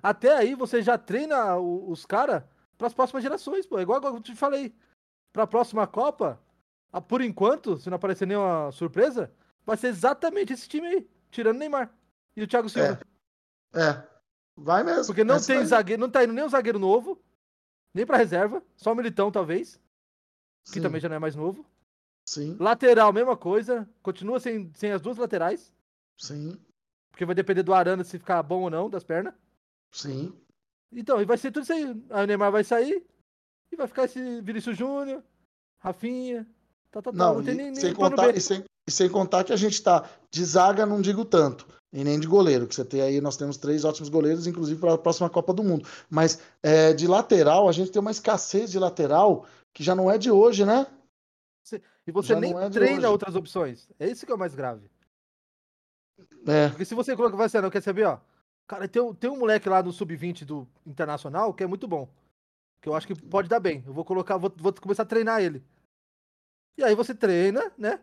[0.02, 2.42] Até aí você já treina os caras
[2.76, 3.78] para as próximas gerações, pô.
[3.78, 4.74] É igual, igual eu te falei.
[5.32, 6.40] Pra próxima Copa,
[7.08, 9.32] por enquanto, se não aparecer nenhuma surpresa,
[9.64, 11.10] vai ser exatamente esse time aí.
[11.30, 11.94] Tirando Neymar
[12.36, 12.98] e o Thiago Silva.
[13.74, 13.80] É.
[13.80, 14.08] é.
[14.56, 15.06] Vai mesmo.
[15.06, 17.22] Porque não tem zagueiro, não tá indo nem um zagueiro novo
[17.96, 19.80] nem para reserva, só o Militão talvez,
[20.64, 20.74] Sim.
[20.74, 21.64] que também já não é mais novo.
[22.28, 22.54] Sim.
[22.60, 25.72] Lateral, mesma coisa, continua sem, sem as duas laterais.
[26.18, 26.60] Sim.
[27.10, 29.32] Porque vai depender do Arana se ficar bom ou não das pernas.
[29.90, 30.30] Sim.
[30.92, 31.84] Então, e vai ser tudo isso aí.
[32.10, 33.02] Aí o Neymar vai sair
[33.72, 35.22] e vai ficar esse Vinícius Júnior,
[35.78, 36.46] Rafinha,
[36.90, 37.16] tá, tá, tá.
[37.16, 39.82] Não, não tem nem, nem sem contar, e sem, e sem contar que a gente
[39.82, 41.66] tá de zaga, não digo tanto
[41.96, 44.92] e nem de goleiro, que você tem aí, nós temos três ótimos goleiros, inclusive para
[44.92, 45.88] a próxima Copa do Mundo.
[46.10, 50.18] Mas é, de lateral, a gente tem uma escassez de lateral que já não é
[50.18, 50.86] de hoje, né?
[52.06, 53.88] E você já nem é treina outras opções.
[53.98, 54.90] É isso que é o mais grave.
[56.46, 56.68] É.
[56.68, 58.20] Porque se você coloca, vai ser, não quer saber, ó.
[58.66, 62.06] Cara, tem, tem um moleque lá no sub-20 do Internacional que é muito bom.
[62.82, 63.82] Que eu acho que pode dar bem.
[63.86, 65.64] Eu vou colocar, vou, vou começar a treinar ele.
[66.76, 68.00] E aí você treina, né?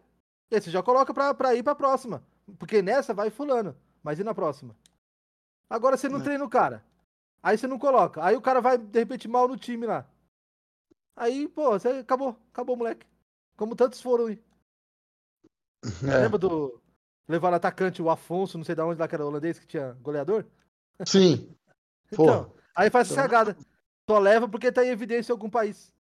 [0.50, 2.24] E aí você já coloca pra, pra ir pra próxima.
[2.58, 4.76] Porque nessa vai fulano, mas e na próxima?
[5.70, 6.24] Agora você não é.
[6.24, 6.84] treina o cara.
[7.42, 8.24] Aí você não coloca.
[8.24, 10.06] Aí o cara vai, de repente, mal no time lá.
[11.16, 12.38] Aí, pô, você acabou.
[12.52, 13.06] Acabou, moleque.
[13.58, 14.40] Como tantos foram aí.
[16.08, 16.18] É.
[16.18, 16.80] Lembra do.
[17.28, 20.46] Levar atacante o Afonso, não sei de onde lá que era holandês, que tinha goleador?
[21.06, 21.50] Sim.
[22.12, 23.58] então, aí faz essa cagada.
[24.10, 25.94] Só leva porque tá em evidência em algum país.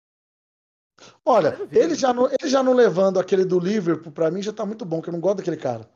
[1.23, 4.65] Olha, ele já, não, ele já não levando aquele do Liverpool, pra mim já tá
[4.65, 5.87] muito bom, que eu não gosto daquele cara.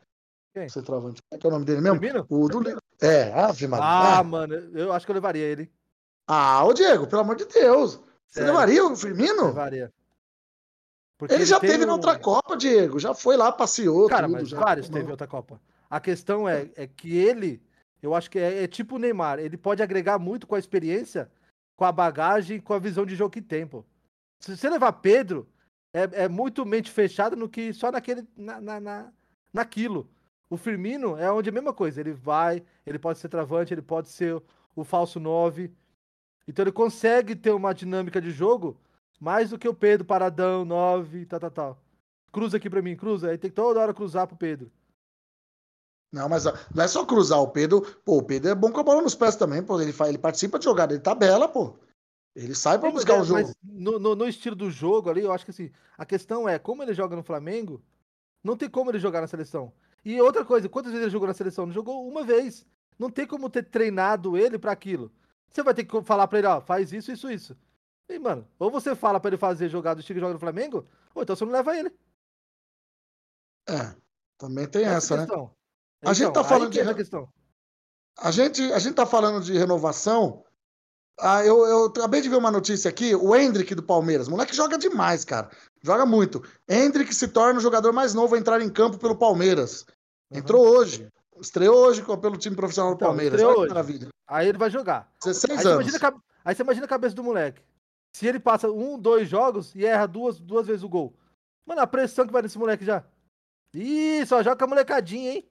[0.55, 0.69] Quem?
[0.69, 1.21] Centroavante.
[1.21, 1.99] Como é que é o nome dele mesmo?
[1.99, 2.25] Firmino?
[2.29, 3.85] O do É, Ave Maria.
[3.85, 5.69] Ah, mano, eu acho que eu levaria ele.
[6.25, 7.95] Ah, ô Diego, pelo amor de Deus.
[8.25, 8.53] Você Sério?
[8.53, 9.47] levaria o Firmino?
[9.47, 9.93] Levaria.
[11.17, 11.87] Porque ele, ele já teve um...
[11.87, 12.97] na outra Copa, Diego.
[12.99, 14.07] Já foi lá, passeou.
[14.07, 15.59] Cara, tudo, mas já vários teve outra Copa.
[15.89, 17.61] A questão é, é que ele,
[18.01, 19.39] eu acho que é, é, tipo o Neymar.
[19.39, 21.29] Ele pode agregar muito com a experiência,
[21.75, 23.83] com a bagagem, com a visão de jogo que tem, pô.
[24.39, 25.49] Se você levar Pedro,
[25.93, 29.11] é, é muito mente fechada no que só naquele, na, na, na,
[29.53, 30.09] naquilo.
[30.49, 31.99] O Firmino é onde é a mesma coisa.
[31.99, 34.41] Ele vai, ele pode ser travante, ele pode ser
[34.75, 35.71] o falso 9.
[36.47, 38.77] Então ele consegue ter uma dinâmica de jogo
[39.19, 41.81] mais do que o Pedro paradão, 9, tal, tal, tal.
[42.31, 43.29] Cruza aqui pra mim, cruza.
[43.29, 44.71] Aí tem que toda hora cruzar pro Pedro.
[46.11, 47.81] Não, mas não é só cruzar o Pedro.
[48.05, 49.81] Pô, o Pedro é bom com a bola nos pés também, pô.
[49.81, 51.77] Ele, faz, ele participa de jogada, ele tabela, pô.
[52.35, 53.51] Ele sai para buscar é, o jogo.
[53.63, 56.83] No, no, no, estilo do jogo ali, eu acho que assim, a questão é, como
[56.83, 57.81] ele joga no Flamengo,
[58.43, 59.71] não tem como ele jogar na seleção.
[60.05, 61.65] E outra coisa, quantas vezes ele jogou na seleção?
[61.65, 62.63] Não jogou uma vez.
[62.97, 65.11] Não tem como ter treinado ele para aquilo.
[65.51, 67.57] Você vai ter que falar para ele, ó, faz isso, isso, isso.
[68.07, 70.87] E, mano, ou você fala para ele fazer jogada do estilo que joga no Flamengo,
[71.15, 71.91] ou então você não leva ele.
[73.67, 73.95] É,
[74.37, 75.23] também tem essa, essa né?
[75.23, 75.51] Então,
[76.03, 76.93] a gente tá falando de.
[76.93, 77.27] Questão.
[78.19, 80.45] A gente, a gente tá falando de renovação
[81.19, 84.27] ah, eu, eu acabei de ver uma notícia aqui, o Hendrick do Palmeiras.
[84.27, 85.49] Moleque joga demais, cara.
[85.81, 86.43] Joga muito.
[86.67, 89.85] Hendrick se torna o jogador mais novo a entrar em campo pelo Palmeiras.
[90.31, 90.77] Entrou uhum.
[90.77, 91.07] hoje.
[91.39, 93.41] Estreou hoje pelo time profissional do então, Palmeiras.
[93.41, 94.09] Olha que maravilha.
[94.27, 95.11] Aí ele vai jogar.
[95.23, 95.85] 16 aí anos.
[95.85, 97.61] Você imagina, aí você imagina a cabeça do moleque.
[98.15, 101.13] Se ele passa um, dois jogos e erra duas, duas vezes o gol.
[101.65, 103.03] Mano, a pressão que vai nesse moleque já.
[103.73, 105.49] Ih, só joga com a molecadinha, hein?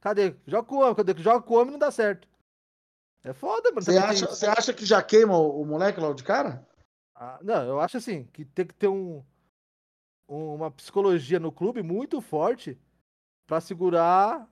[0.00, 0.34] Cadê?
[0.46, 0.94] Joga com o homem.
[0.94, 1.22] Cadê?
[1.22, 2.26] Joga com o homem não dá certo.
[3.22, 3.82] É foda, mano.
[3.82, 6.66] Você acha, você acha que já queima o, o moleque logo de cara?
[7.14, 9.22] Ah, não, eu acho assim, que tem que ter um,
[10.26, 12.78] uma psicologia no clube muito forte
[13.52, 14.48] para segurar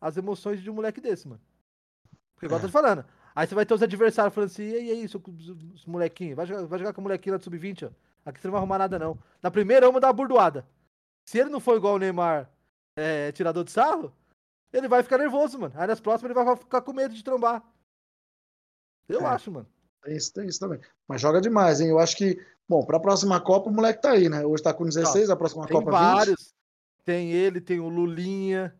[0.00, 1.40] as emoções de um moleque desse, mano.
[2.34, 2.64] Porque igual é.
[2.64, 3.04] eu tô te falando.
[3.36, 6.66] Aí você vai ter os adversários falando assim, e aí, seu, seu molequinho, vai jogar,
[6.66, 7.90] vai jogar com o molequinho lá do Sub-20, ó.
[8.26, 9.16] Aqui você não vai arrumar nada, não.
[9.40, 10.66] Na primeira, vamos dar uma burdoada.
[11.24, 12.50] Se ele não for igual o Neymar,
[12.96, 14.12] é, tirador de sarro,
[14.72, 15.74] ele vai ficar nervoso, mano.
[15.76, 17.62] Aí nas próximas ele vai ficar com medo de trombar.
[19.08, 19.68] Eu é, acho, mano.
[20.02, 20.80] Tem isso, tem isso também.
[21.06, 21.90] Mas joga demais, hein?
[21.90, 24.44] Eu acho que, bom, pra próxima Copa o moleque tá aí, né?
[24.44, 26.40] Hoje tá com 16, Não, a próxima tem Copa vários.
[26.40, 26.61] 20.
[27.04, 28.74] Tem ele, tem o Lulinha.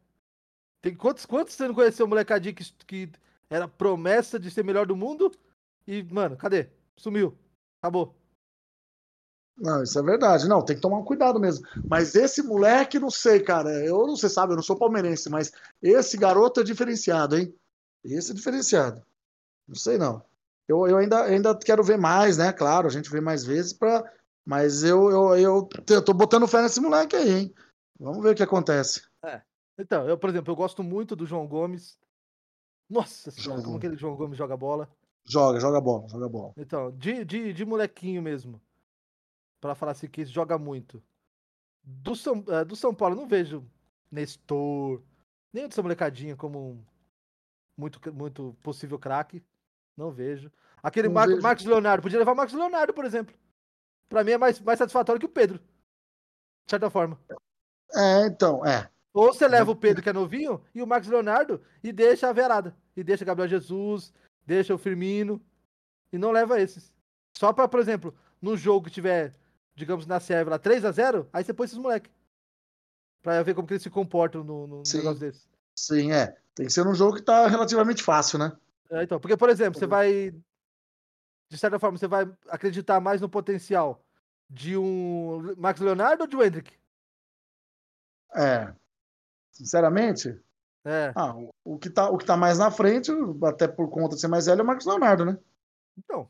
[0.81, 3.11] Tem quantos, quantos você não conheceu o molecadinho que, que
[3.49, 5.33] era promessa de ser melhor do mundo?
[5.87, 6.69] E, mano, cadê?
[6.97, 7.37] Sumiu.
[7.81, 8.15] Acabou.
[9.57, 10.49] Não, isso é verdade.
[10.49, 11.67] Não, tem que tomar cuidado mesmo.
[11.89, 13.71] Mas esse moleque, não sei, cara.
[13.85, 17.55] Eu não sei, sabe, eu não sou palmeirense, mas esse garoto é diferenciado, hein?
[18.05, 19.05] Esse é diferenciado.
[19.69, 20.25] Não sei não.
[20.67, 22.53] Eu, eu ainda, ainda quero ver mais, né?
[22.53, 24.11] Claro, a gente vê mais vezes, pra...
[24.45, 27.55] mas eu, eu, eu, eu tô botando fé nesse moleque aí, hein?
[28.03, 29.07] Vamos ver o que acontece.
[29.25, 29.41] É.
[29.79, 31.99] Então, eu, por exemplo, eu gosto muito do João Gomes.
[32.91, 34.91] Nossa senhora, como aquele João Gomes joga bola.
[35.25, 36.53] Joga, joga bola, joga bola.
[36.57, 38.61] Então, de, de, de molequinho mesmo.
[39.61, 41.03] Pra falar assim que joga muito.
[41.83, 43.65] Do São, é, do São Paulo, não vejo
[44.11, 45.01] Nestor,
[45.53, 46.85] nem dessa molecadinha como um
[47.77, 49.43] muito, muito possível craque.
[49.97, 50.51] Não vejo.
[50.83, 51.41] Aquele Mar vejo.
[51.41, 53.35] Marcos Leonardo, podia levar o Marcos Leonardo, por exemplo.
[54.09, 55.59] Pra mim é mais, mais satisfatório que o Pedro.
[55.59, 57.19] De certa forma.
[57.95, 58.89] É, então, é.
[59.13, 62.33] Ou você leva o Pedro, que é novinho, e o Marcos Leonardo, e deixa a
[62.33, 62.75] Verada.
[62.97, 64.13] E deixa Gabriel Jesus,
[64.47, 65.41] deixa o Firmino.
[66.13, 66.93] E não leva esses.
[67.37, 69.35] Só pra, por exemplo, no jogo que tiver,
[69.75, 72.11] digamos, na serve lá 3x0, aí você põe esses moleque.
[73.23, 75.47] Pra ver como que eles se comportam no, no negócio desse.
[75.77, 76.37] Sim, é.
[76.55, 78.53] Tem que ser num jogo que tá relativamente fácil, né?
[78.91, 80.35] É, então, porque, por exemplo, você vai.
[81.49, 84.05] De certa forma, você vai acreditar mais no potencial
[84.51, 86.73] de um Max Leonardo ou de um Hendrick?
[88.35, 88.73] É.
[89.51, 90.41] Sinceramente.
[90.85, 91.13] É.
[91.15, 93.13] Ah, o, que tá, o que tá mais na frente,
[93.45, 95.39] até por conta de ser mais velho, é o Marcos Leonardo, né?
[95.97, 96.29] Então.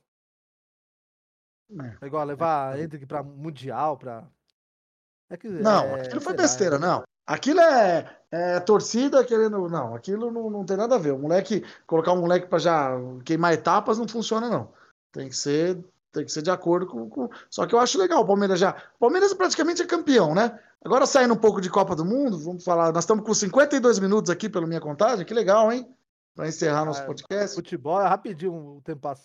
[1.80, 2.82] É, é igual levar é.
[2.82, 4.28] Hendrick pra Mundial, pra.
[5.30, 7.02] É que, não, é, aquilo foi besteira, não.
[7.26, 9.68] Aquilo é, é, torcida querendo.
[9.68, 11.12] Não, aquilo não, não tem nada a ver.
[11.12, 12.90] O moleque, colocar um moleque para já
[13.24, 14.70] queimar etapas não funciona, não.
[15.12, 15.82] Tem que ser,
[16.12, 17.28] tem que ser de acordo com, com.
[17.50, 18.76] Só que eu acho legal o Palmeiras já.
[18.96, 20.58] O Palmeiras praticamente é campeão, né?
[20.84, 22.92] Agora saindo um pouco de Copa do Mundo, vamos falar.
[22.92, 25.88] Nós estamos com 52 minutos aqui pela minha contagem, que legal, hein?
[26.34, 27.54] Para encerrar nosso podcast.
[27.54, 29.22] Futebol é rapidinho o tempo passa.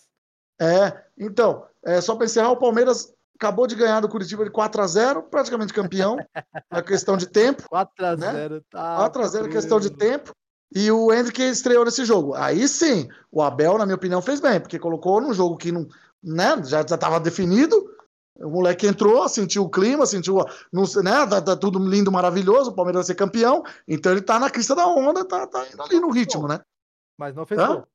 [0.59, 4.81] É, então, é, só para encerrar, o Palmeiras acabou de ganhar do Curitiba de 4
[4.81, 6.17] a 0 praticamente campeão.
[6.71, 7.67] é questão de tempo.
[7.69, 8.61] 4 a 0 né?
[8.69, 8.95] tá.
[8.97, 10.31] 4 a 0 é questão de tempo.
[10.73, 12.33] E o Hendrick estreou nesse jogo.
[12.35, 15.87] Aí sim, o Abel, na minha opinião, fez bem, porque colocou num jogo que não,
[16.23, 17.95] né, já estava definido.
[18.39, 20.37] O moleque entrou, sentiu o clima, sentiu,
[20.71, 24.39] não, né, tá, tá, tudo lindo, maravilhoso, o Palmeiras vai ser campeão, então ele tá
[24.39, 26.61] na crista da onda, tá, tá indo ali no ritmo, né?
[27.17, 27.67] Mas não fez Hã?
[27.67, 27.87] gol.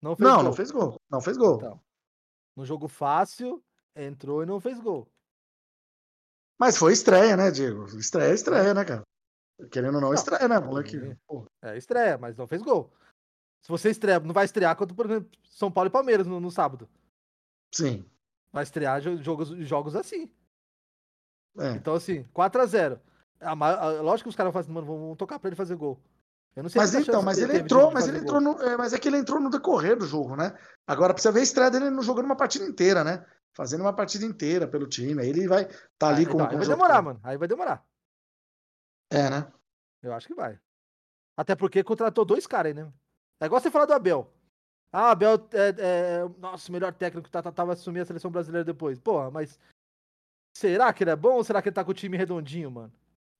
[0.00, 0.44] Não, fez não, gol.
[0.44, 1.00] não fez gol.
[1.10, 1.56] Não fez gol.
[1.56, 1.80] Então,
[2.56, 3.62] no jogo fácil,
[3.94, 5.06] entrou e não fez gol.
[6.58, 7.84] Mas foi estreia, né, Diego?
[7.98, 9.02] Estreia, estreia, né, cara?
[9.70, 10.98] Querendo ou não, não estreia, né, moleque?
[11.62, 12.90] É, estreia, mas não fez gol.
[13.62, 16.50] Se você estreia, não vai estrear contra, por exemplo, São Paulo e Palmeiras no, no
[16.50, 16.88] sábado.
[17.72, 18.04] Sim.
[18.52, 20.30] Vai estrear jogos, jogos assim.
[21.58, 21.72] É.
[21.72, 23.00] Então, assim, 4x0.
[24.02, 26.00] Lógico que os caras vão, assim, mano, vão tocar pra ele fazer gol.
[26.54, 28.98] Eu não sei mas então, mas ele entrou, mas ele entrou no, é, mas é
[28.98, 30.56] que ele entrou no decorrer do jogo, né?
[30.84, 33.24] Agora precisa ver a estreia dele no jogando uma partida inteira, né?
[33.54, 35.22] Fazendo uma partida inteira pelo time.
[35.22, 37.20] Aí ele vai estar tá ali ah, com, então, com Aí vai demorar, mano.
[37.22, 37.84] Aí vai demorar.
[39.10, 39.52] É, né?
[40.02, 40.58] Eu acho que vai.
[41.36, 42.92] Até porque contratou dois caras aí, né?
[43.40, 44.32] É igual você falar do Abel.
[44.92, 48.98] Ah, Abel é, é nossa, melhor técnico tá, tá, vai assumir a seleção brasileira depois.
[48.98, 49.58] Porra, mas
[50.56, 52.92] será que ele é bom ou será que ele tá com o time redondinho, mano?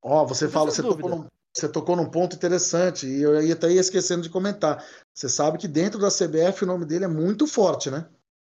[0.03, 3.55] Ó, oh, você fala, você tocou, num, você tocou num ponto interessante e eu ia
[3.55, 4.85] até ia esquecendo de comentar.
[5.15, 8.09] Você sabe que dentro da CBF o nome dele é muito forte, né?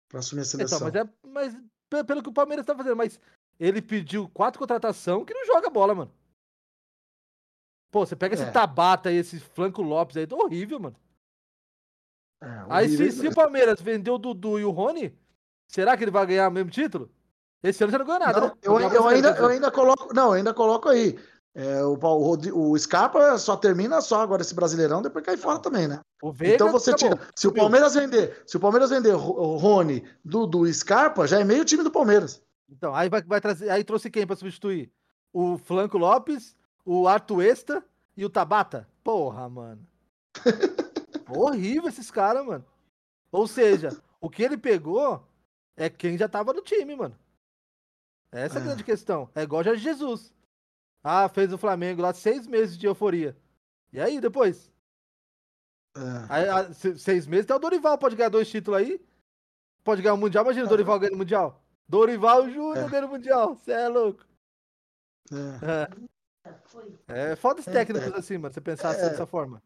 [0.09, 0.88] Pra assumir a então, seleção.
[0.88, 1.59] Então, mas é
[1.90, 3.18] mas, pelo que o Palmeiras tá fazendo, mas
[3.59, 6.12] ele pediu quatro contratação que não joga bola, mano.
[7.90, 8.42] Pô, você pega é.
[8.42, 10.96] esse Tabata aí, esse Flanco Lopes aí, horrível, mano.
[12.41, 15.12] É, aí se, se, o Palmeiras vendeu o Dudu e o Rony,
[15.66, 17.11] será que ele vai ganhar o mesmo título?
[17.62, 18.53] Esse ano já não ganhou nada, não, né?
[18.62, 20.14] Eu, eu, eu ainda, eu ainda coloco.
[20.14, 21.18] Não, eu ainda coloco aí.
[21.55, 25.89] É, o, o, o, Scarpa só termina só agora esse Brasileirão, depois cai fora também,
[25.89, 26.01] né?
[26.41, 27.18] então você tira.
[27.34, 31.45] Se o Palmeiras vender, se o Palmeiras vender o Rony, Dudu e Scarpa, já é
[31.45, 32.41] meio time do Palmeiras.
[32.70, 33.70] Então, aí vai, vai trazer.
[33.70, 34.93] Aí trouxe quem para substituir?
[35.32, 37.82] O Flanco Lopes, o Artuesta
[38.16, 38.86] e o Tabata?
[39.03, 39.80] Porra, mano.
[41.28, 42.64] Horrível esses caras, mano.
[43.30, 45.22] Ou seja, o que ele pegou
[45.76, 47.18] é quem já tava no time, mano.
[48.30, 49.28] Essa é a grande questão.
[49.34, 50.32] É igual Jorge Jesus.
[51.02, 53.36] Ah, fez o Flamengo lá seis meses de euforia.
[53.92, 54.70] E aí, depois?
[55.96, 56.00] É.
[56.28, 59.00] Aí, a, seis meses, até o Dorival pode ganhar dois títulos aí.
[59.82, 60.44] Pode ganhar o Mundial.
[60.44, 61.62] Imagina o Dorival ganhando o Mundial.
[61.88, 62.88] Dorival Júnior é.
[62.88, 63.54] ganhando o Mundial.
[63.54, 64.26] Você é louco.
[65.32, 65.88] É.
[67.08, 68.18] É, é foda os é, técnicos é.
[68.18, 68.52] assim, mano.
[68.52, 69.62] Você pensar assim, dessa forma.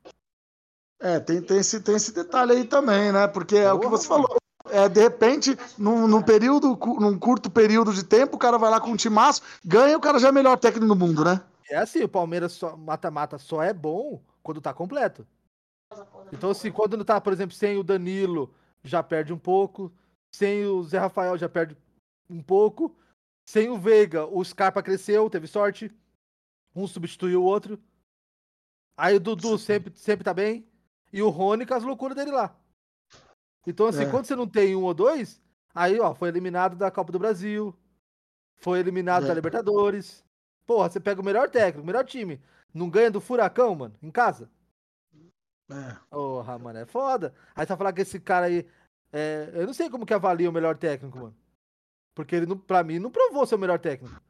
[1.02, 3.26] É, tem, tem, esse, tem esse detalhe aí também, né?
[3.26, 4.36] Porque é Porra, o que você falou.
[4.70, 8.80] É, de repente, num, num, período, num curto período de tempo, o cara vai lá
[8.80, 11.42] com um timaço, ganha, o cara já é o melhor técnico do mundo, né?
[11.68, 15.26] É assim, o Palmeiras mata-mata só, só é bom quando tá completo.
[16.32, 19.92] Então, assim, quando não tá, por exemplo, sem o Danilo, já perde um pouco.
[20.34, 21.76] Sem o Zé Rafael, já perde
[22.30, 22.96] um pouco.
[23.44, 25.90] Sem o Veiga, o Scarpa cresceu, teve sorte.
[26.74, 27.78] Um substituiu o outro.
[28.96, 30.66] Aí o Dudu sempre, sempre tá bem.
[31.12, 32.56] E o Rony com as loucuras dele lá.
[33.66, 34.10] Então, assim, é.
[34.10, 35.40] quando você não tem um ou dois,
[35.74, 37.76] aí, ó, foi eliminado da Copa do Brasil,
[38.56, 39.28] foi eliminado é.
[39.28, 40.24] da Libertadores.
[40.66, 42.40] Porra, você pega o melhor técnico, o melhor time,
[42.72, 44.50] não ganha do Furacão, mano, em casa?
[45.70, 45.96] É.
[46.10, 47.34] Porra, mano, é foda.
[47.54, 48.66] Aí você vai falar que esse cara aí.
[49.12, 49.50] É...
[49.54, 51.36] eu não sei como que avalia o melhor técnico, mano.
[52.14, 54.20] Porque ele, não, pra mim, não provou ser o melhor técnico.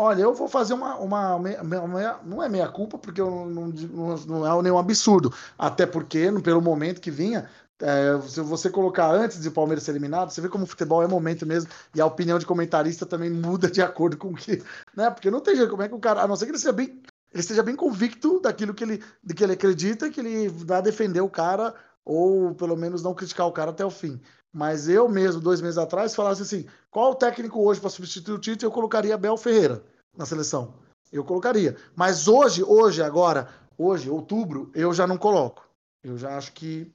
[0.00, 0.96] Olha, eu vou fazer uma.
[0.96, 5.34] uma, uma, uma não é meia culpa, porque eu não, não, não é nenhum absurdo.
[5.58, 9.90] Até porque, pelo momento que vinha, é, se você colocar antes de o Palmeiras ser
[9.90, 13.28] eliminado, você vê como o futebol é momento mesmo, e a opinião de comentarista também
[13.28, 14.62] muda de acordo com o que.
[14.96, 15.10] Né?
[15.10, 16.22] Porque não tem jeito, como é que o cara.
[16.22, 17.02] A não ser que ele seja bem.
[17.32, 21.20] Ele esteja bem convicto daquilo que ele, de que ele acredita, que ele vai defender
[21.20, 21.74] o cara,
[22.08, 24.18] ou pelo menos não criticar o cara até o fim.
[24.50, 28.38] Mas eu mesmo, dois meses atrás, falasse assim: qual o técnico hoje para substituir o
[28.38, 28.64] Tite?
[28.64, 29.84] Eu colocaria Abel Ferreira
[30.16, 30.74] na seleção.
[31.12, 31.76] Eu colocaria.
[31.94, 35.68] Mas hoje, hoje, agora, hoje, outubro, eu já não coloco.
[36.02, 36.90] Eu já acho que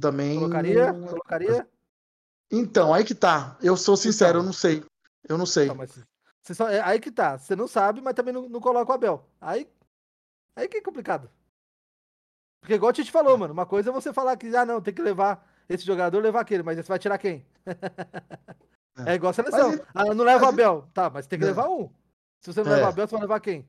[0.00, 0.38] também.
[0.40, 0.92] Colocaria?
[0.92, 1.68] Colocaria?
[2.50, 3.56] Então, aí que tá.
[3.62, 4.84] Eu sou sincero, então, eu não sei.
[5.28, 5.68] Eu não sei.
[5.68, 5.96] Não, mas
[6.52, 7.38] só, é, aí que tá.
[7.38, 9.24] Você não sabe, mas também não, não coloca o Abel.
[9.40, 9.68] Aí,
[10.56, 11.30] aí que é complicado.
[12.64, 14.94] Porque igual a gente falou, mano, uma coisa é você falar que, ah, não, tem
[14.94, 17.44] que levar esse jogador levar aquele, mas você vai tirar quem?
[18.96, 19.70] É, é igual a seleção.
[19.70, 20.88] Mas, ah, não leva o Abel.
[20.94, 21.48] Tá, mas tem que é.
[21.48, 21.90] levar um.
[22.40, 22.76] Se você não é.
[22.76, 23.68] levar o Abel, você vai levar quem?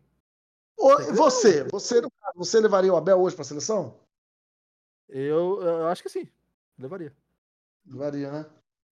[1.13, 2.01] você, você,
[2.35, 3.99] você levaria o Abel hoje pra seleção?
[5.09, 6.29] Eu, eu acho que sim.
[6.79, 7.11] Levaria.
[7.85, 8.45] Levaria, né?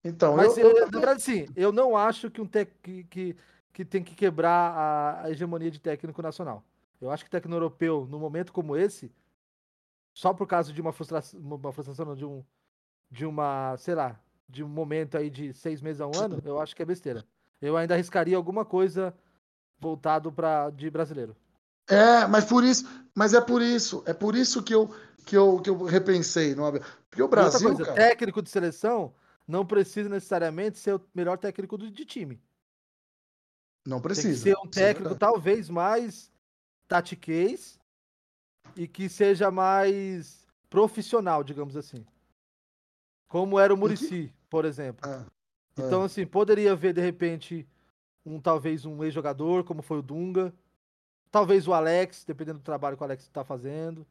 [0.03, 3.37] Então, mas eu, eu, na verdade, sim, eu não acho que um tec, que, que,
[3.71, 6.61] que tem que quebrar a, a hegemonia de técnico nacional.
[6.99, 9.09] Eu acho que técnico europeu, num momento como esse,
[10.13, 12.43] só por causa de uma frustração, uma frustração de um,
[13.09, 16.61] de uma, sei lá, de um momento aí de seis meses a um ano, eu
[16.61, 17.25] acho que é besteira.
[17.61, 19.13] Eu ainda arriscaria alguma coisa
[19.79, 21.35] voltado para de brasileiro.
[21.87, 24.93] É, mas por isso, mas é por isso, é por isso que eu
[25.25, 26.71] que eu, que eu repensei, não
[27.09, 27.95] porque o Brasil, coisa, cara...
[27.95, 29.13] técnico de seleção
[29.47, 32.41] não precisa necessariamente ser o melhor técnico de time.
[33.85, 34.43] Não precisa.
[34.43, 36.31] Tem que ser um é técnico é talvez mais
[36.87, 37.79] tatiquez
[38.75, 42.05] e que seja mais profissional, digamos assim.
[43.27, 45.09] Como era o Murici, por exemplo.
[45.09, 45.25] Ah,
[45.77, 46.05] então, é.
[46.05, 47.67] assim, poderia ver, de repente,
[48.25, 50.53] um talvez um ex-jogador, como foi o Dunga.
[51.31, 54.05] Talvez o Alex, dependendo do trabalho que o Alex está fazendo.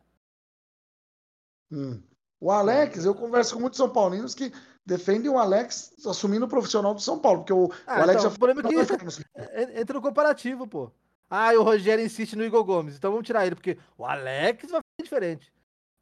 [1.71, 2.03] Hum.
[2.41, 4.53] O Alex, eu converso com muitos São Paulinos que
[4.85, 8.23] defendem o Alex assumindo o profissional do São Paulo, porque o, ah, o Alex então,
[8.23, 10.91] já o problema é que entra no comparativo, pô.
[11.35, 14.83] Ah, o Rogério insiste no Igor Gomes, então vamos tirar ele, porque o Alex vai
[15.01, 15.51] ser diferente.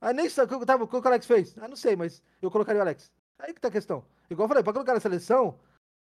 [0.00, 1.56] Ah, nem sabe o que o Alex fez.
[1.58, 3.12] Ah, não sei, mas eu colocaria o Alex.
[3.38, 4.04] Aí que tá a questão.
[4.28, 5.56] Igual eu falei, pra colocar na seleção,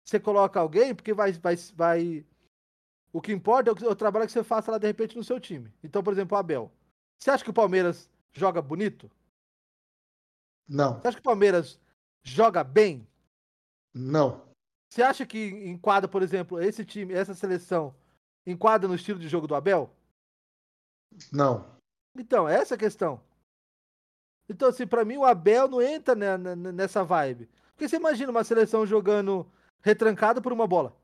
[0.04, 1.32] você coloca alguém, porque vai.
[1.32, 2.24] vai, vai...
[3.12, 5.40] O que importa é o, o trabalho que você faça lá de repente no seu
[5.40, 5.74] time.
[5.82, 6.70] Então, por exemplo, o Abel.
[7.18, 9.10] Você acha que o Palmeiras joga bonito?
[10.68, 11.00] Não.
[11.00, 11.80] Você acha que o Palmeiras
[12.22, 13.04] joga bem?
[13.92, 14.46] Não.
[14.88, 17.92] Você acha que enquadra, por exemplo, esse time, essa seleção,
[18.50, 19.90] enquadra no estilo de jogo do Abel?
[21.32, 21.66] Não.
[22.16, 23.20] Então, essa é a questão.
[24.48, 27.48] Então, assim, pra mim o Abel não entra nessa vibe.
[27.72, 29.46] Porque você imagina uma seleção jogando
[29.82, 30.96] retrancado por uma bola.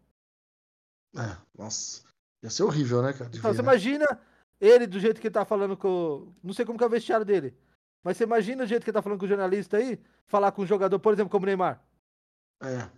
[1.16, 2.02] É, nossa.
[2.42, 3.30] Ia ser horrível, né, cara?
[3.32, 3.68] Então, ver, você né?
[3.68, 4.20] imagina
[4.60, 6.32] ele do jeito que ele tá falando com.
[6.42, 7.56] Não sei como que é o vestiário dele.
[8.02, 10.62] Mas você imagina o jeito que ele tá falando com o jornalista aí, falar com
[10.62, 11.82] um jogador, por exemplo, como o Neymar.
[12.62, 12.90] É.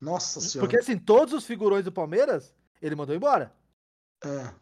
[0.00, 0.68] Nossa senhora.
[0.68, 3.52] Porque assim, todos os figurões do Palmeiras, ele mandou embora.
[4.24, 4.54] É.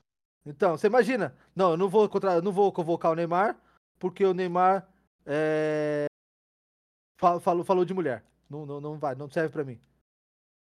[0.45, 1.35] Então, você imagina.
[1.55, 2.41] Não, eu não vou, contra...
[2.41, 3.57] não vou convocar o Neymar,
[3.99, 4.89] porque o Neymar
[5.25, 6.07] é...
[7.19, 8.25] falou, falou de mulher.
[8.51, 9.81] Não, não, não vai, não serve para mim.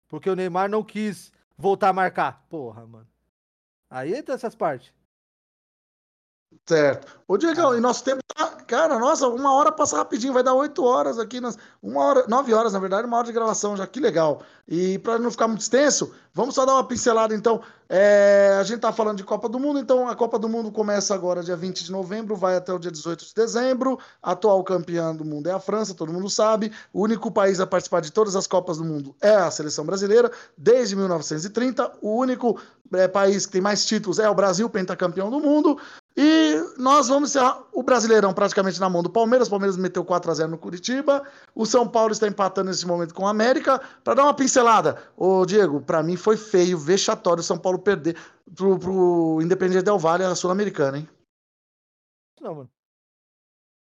[0.09, 2.45] Porque o Neymar não quis voltar a marcar.
[2.49, 3.09] Porra, mano.
[3.89, 4.93] Aí entra essas partes.
[6.65, 7.21] Certo.
[7.27, 7.77] Ô, Diegão, ah.
[7.77, 8.47] e nosso tempo tá.
[8.67, 11.41] Cara, nossa, uma hora passa rapidinho, vai dar oito horas aqui.
[11.41, 11.59] Nas...
[11.83, 14.43] Uma hora, nove horas, na verdade, uma hora de gravação já, que legal.
[14.67, 17.61] E para não ficar muito extenso, vamos só dar uma pincelada então.
[17.89, 18.57] É...
[18.61, 21.43] A gente tá falando de Copa do Mundo, então a Copa do Mundo começa agora
[21.43, 23.99] dia 20 de novembro, vai até o dia 18 de dezembro.
[24.23, 26.73] A atual campeã do mundo é a França, todo mundo sabe.
[26.93, 30.31] O único país a participar de todas as Copas do Mundo é a seleção brasileira,
[30.57, 31.93] desde 1930.
[32.01, 32.59] O único
[32.95, 35.79] é, país que tem mais títulos é o Brasil, pentacampeão do mundo.
[36.17, 39.49] E nós vamos encerrar o Brasileirão praticamente na mão do Palmeiras.
[39.49, 41.27] O Palmeiras meteu 4 a 0 no Curitiba.
[41.55, 43.79] O São Paulo está empatando nesse momento com o América.
[44.05, 48.17] Para dar uma pincelada, ô Diego, para mim foi feio, vexatório o São Paulo perder
[48.55, 51.09] pro, pro Independiente Del Valle a Sul-Americana, hein?
[52.41, 52.71] Não, mano.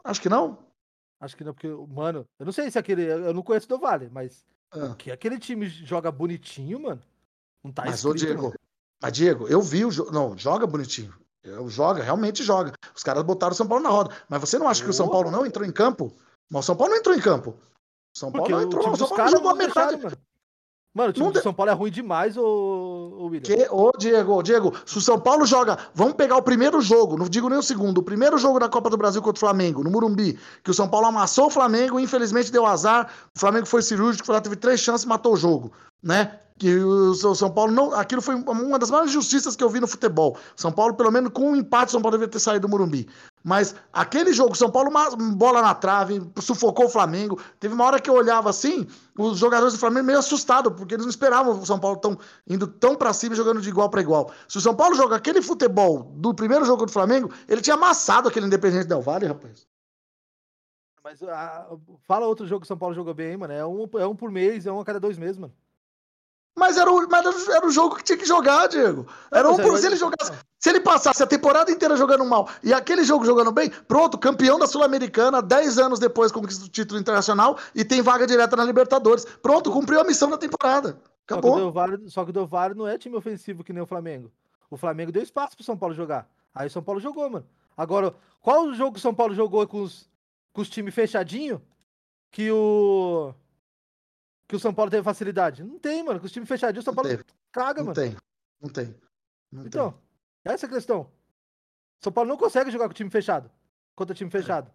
[0.03, 0.59] Acho que não.
[1.21, 3.03] Acho que não, porque, mano, eu não sei se aquele.
[3.03, 4.45] Eu não conheço o Del Valle, mas.
[4.73, 4.95] Ah.
[4.97, 7.03] Que aquele time joga bonitinho, mano.
[7.63, 8.55] Não tá Mas, escrito, ô Diego,
[9.03, 10.11] mas, Diego, eu vi o jogo.
[10.11, 11.15] Não, joga bonitinho.
[11.69, 12.73] Joga, realmente joga.
[12.95, 14.15] Os caras botaram o São Paulo na roda.
[14.29, 16.13] Mas você não acha que o São Paulo não entrou em campo?
[16.51, 17.51] Mas o São Paulo não entrou em campo.
[18.15, 18.89] O São Paulo não entrou.
[18.89, 20.03] O, o São Paulo jogou a metade.
[20.03, 20.17] mano.
[20.95, 23.43] Mano, o time do São Paulo é ruim demais, ô, William.
[23.43, 25.79] Que, ô, Diego, Diego, se o São Paulo joga.
[25.95, 27.99] Vamos pegar o primeiro jogo, não digo nem o segundo.
[27.99, 30.89] O primeiro jogo da Copa do Brasil contra o Flamengo, no Murumbi, que o São
[30.89, 33.13] Paulo amassou o Flamengo, infelizmente deu azar.
[33.33, 35.71] O Flamengo foi cirúrgico, foi lá, teve três chances e matou o jogo,
[36.03, 36.39] né?
[36.59, 37.95] que o São Paulo não.
[37.95, 40.37] Aquilo foi uma das maiores injustiças que eu vi no futebol.
[40.57, 43.09] São Paulo, pelo menos com um empate, São Paulo deveria ter saído do Morumbi.
[43.45, 47.41] Mas aquele jogo, São Paulo, uma bola na trave, sufocou o Flamengo.
[47.61, 48.87] Teve uma hora que eu olhava assim,
[49.17, 52.67] os jogadores do Flamengo meio assustados, porque eles não esperavam o São Paulo tão, indo
[52.67, 54.33] tão pra cima jogando de igual para igual.
[54.49, 58.29] Se o São Paulo joga aquele futebol do primeiro jogo do Flamengo, ele tinha amassado
[58.29, 59.67] aquele Independente Del Vale, rapaz.
[61.03, 61.71] Mas ah,
[62.07, 63.53] fala outro jogo que o São Paulo jogou bem, mano.
[63.53, 65.55] É um, é um por mês, é um a cada dois meses, mano.
[66.59, 69.07] Mas era o, mas era o jogo que tinha que jogar, Diego.
[69.31, 73.05] Era um se ele jogasse, se ele passasse a temporada inteira jogando mal e aquele
[73.05, 77.85] jogo jogando bem, pronto, campeão da Sul-Americana, 10 anos depois conquista o título internacional e
[77.85, 79.25] tem vaga direta na Libertadores.
[79.41, 81.01] Pronto, cumpriu a missão da temporada.
[81.25, 81.73] Acabou.
[82.09, 84.33] Só que o Del Valle não é time ofensivo que nem o Flamengo.
[84.69, 86.29] O Flamengo deu espaço pro São Paulo jogar.
[86.55, 87.47] Aí o São Paulo jogou, mano.
[87.77, 90.11] Agora, qual o jogo que o São Paulo jogou com os,
[90.53, 91.63] com os times fechadinho
[92.31, 93.33] que o
[94.49, 95.63] que o São Paulo teve facilidade?
[95.63, 96.19] Não tem, mano.
[96.19, 97.11] Com os times fechadinhos, o São Paulo
[97.53, 97.95] caga, não mano.
[97.95, 98.17] Tem.
[98.61, 98.97] Não tem.
[99.53, 99.93] Não então,
[100.43, 100.55] tem.
[100.55, 101.11] essa é a questão.
[102.01, 103.51] São Paulo não consegue jogar com o time fechado.
[103.95, 104.73] Contra o time fechado.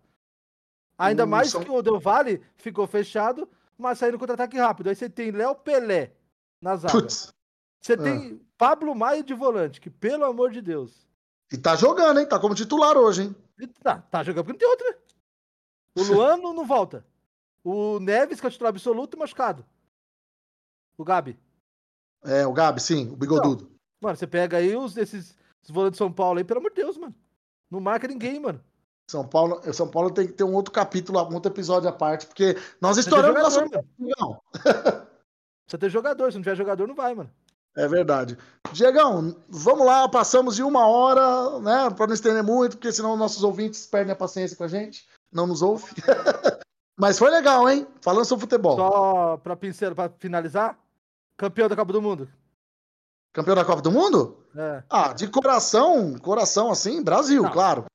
[0.97, 1.63] Ainda o mais São...
[1.63, 4.89] que o Del Valle ficou fechado, mas saindo contra-ataque rápido.
[4.89, 6.13] Aí você tem Léo Pelé
[6.61, 6.93] na zaga.
[6.93, 7.33] Putz.
[7.81, 7.97] Você ah.
[7.97, 11.07] tem Pablo Maio de volante, que pelo amor de Deus.
[11.51, 12.27] E tá jogando, hein?
[12.27, 13.35] Tá como titular hoje, hein?
[13.81, 14.97] tá, tá jogando porque não tem outro, né?
[15.95, 17.05] O Luan não volta.
[17.63, 19.65] O Neves, que é o titular absoluto, machucado.
[20.97, 21.39] O Gabi.
[22.23, 23.63] É, o Gabi, sim, o bigodudo.
[23.63, 26.71] Então, mano, você pega aí os, esses, esses volantes de São Paulo aí, pelo amor
[26.71, 27.15] de Deus, mano.
[27.71, 28.61] Não marca ninguém, mano.
[29.09, 32.25] São Paulo, São Paulo tem que ter um outro capítulo, um outro episódio à parte,
[32.25, 33.61] porque nós estouramos nosso.
[33.99, 34.41] Não.
[35.67, 37.31] Você tem jogador, se não tiver jogador, não vai, mano.
[37.75, 38.37] É verdade.
[38.71, 41.89] Diegão, vamos lá, passamos de uma hora, né?
[41.95, 45.47] Pra não estender muito, porque senão nossos ouvintes perdem a paciência com a gente, não
[45.47, 45.89] nos ouvem.
[46.97, 47.87] Mas foi legal, hein?
[48.01, 48.75] Falando sobre futebol.
[48.75, 50.77] Só pra, pincel, pra finalizar,
[51.35, 52.29] campeão da Copa do Mundo.
[53.33, 54.45] Campeão da Copa do Mundo?
[54.55, 54.83] É.
[54.89, 57.51] Ah, de coração, coração assim, Brasil, Não.
[57.51, 57.85] claro.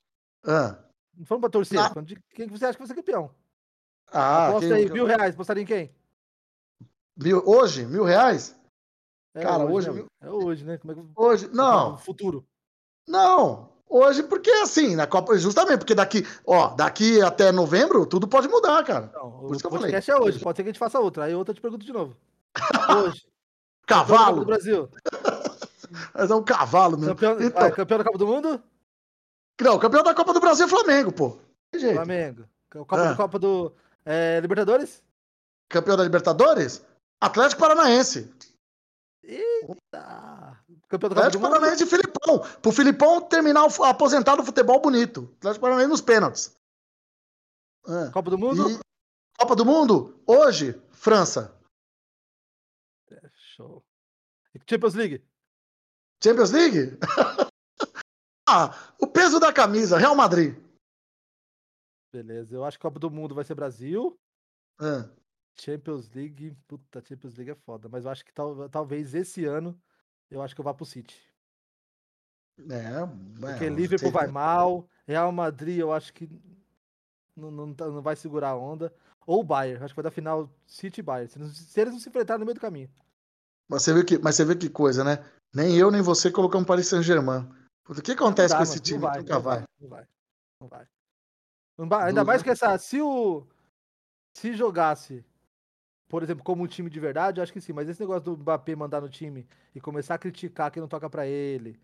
[0.45, 0.77] Ah.
[1.17, 2.01] Não falando pra torcer, ah.
[2.01, 3.31] de quem você acha que vai ser campeão?
[4.11, 4.77] Ah, Aposta quem...
[4.77, 5.95] aí, mil reais, apostaria em quem?
[7.17, 7.87] Mil, hoje?
[7.87, 8.59] Mil reais?
[9.35, 9.91] É Cara, hoje.
[9.91, 10.09] hoje né?
[10.21, 10.79] É hoje, né?
[10.79, 11.09] Como é que...
[11.15, 11.93] Hoje, não.
[11.93, 12.47] No futuro.
[13.07, 18.47] Não, Hoje, porque assim, na Copa, justamente, porque daqui, ó, daqui até novembro, tudo pode
[18.47, 19.11] mudar, cara.
[19.15, 19.95] Não, Por isso que eu falei.
[19.95, 21.25] é hoje, pode ser que a gente faça outra.
[21.25, 22.15] Aí outra eu te pergunto de novo.
[23.05, 23.27] Hoje.
[23.87, 24.41] cavalo.
[24.41, 24.89] Do Brasil.
[26.15, 27.15] Mas é um cavalo mesmo.
[27.15, 27.71] Campeão, então...
[27.71, 28.63] campeão da Copa do Mundo?
[29.61, 31.39] Não, campeão da Copa do Brasil é Flamengo, pô.
[31.73, 32.45] Flamengo.
[32.71, 33.11] Copa, ah.
[33.11, 33.73] do, Copa do
[34.05, 35.03] é, Libertadores?
[35.69, 36.85] Campeão da Libertadores?
[37.21, 38.33] Atlético Paranaense.
[39.23, 40.59] Eita!
[40.89, 42.39] Campeão do Atlético Paranaense de Filipão.
[42.63, 45.31] Pro Filipão terminar o aposentado futebol bonito.
[45.37, 46.57] Atlético Paranaense nos pênaltis.
[47.87, 48.11] É.
[48.11, 48.71] Copa do Mundo?
[48.71, 48.79] E...
[49.39, 50.23] Copa do Mundo?
[50.27, 51.55] Hoje, França.
[53.11, 53.85] É, show.
[54.69, 55.25] Champions League?
[56.23, 56.99] Champions League?
[58.49, 60.57] ah, o peso da camisa, Real Madrid.
[62.11, 64.19] Beleza, eu acho que Copa do Mundo vai ser Brasil.
[64.81, 65.09] É.
[65.61, 69.79] Champions League, puta, Champions League é foda, mas eu acho que tal, talvez esse ano
[70.31, 71.17] eu acho que eu vá pro City.
[72.59, 73.07] É,
[73.41, 76.29] Porque é, Liverpool vai mal, Real Madrid eu acho que
[77.37, 78.93] não, não, tá, não vai segurar a onda.
[79.27, 81.31] Ou o Bayern, acho que vai dar final City e Bayern.
[81.31, 82.91] Se, eles não se enfrentarem no meio do caminho.
[83.69, 85.25] Mas você, vê que, mas você vê que coisa, né?
[85.55, 87.47] Nem eu nem você colocamos Paris Saint-Germain.
[87.89, 89.01] O que acontece dá, com esse time?
[89.01, 89.65] Vai, Nunca vai.
[89.81, 90.09] Não vai.
[90.61, 90.89] Não vai.
[91.79, 92.09] Não vai.
[92.09, 92.77] Ainda mais que essa.
[92.79, 93.47] Se o.
[94.35, 95.25] Se jogasse,
[96.09, 97.73] por exemplo, como um time de verdade, eu acho que sim.
[97.73, 101.09] Mas esse negócio do Mbappé mandar no time e começar a criticar quem não toca
[101.11, 101.79] para ele.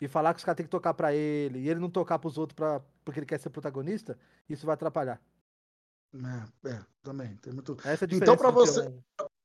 [0.00, 1.60] E falar que os caras têm que tocar para ele.
[1.60, 4.18] E ele não tocar pros outros pra, porque ele quer ser protagonista.
[4.48, 5.20] Isso vai atrapalhar.
[6.12, 7.36] É, é também.
[7.36, 7.76] Tem muito...
[7.84, 8.92] Essa é então, para você,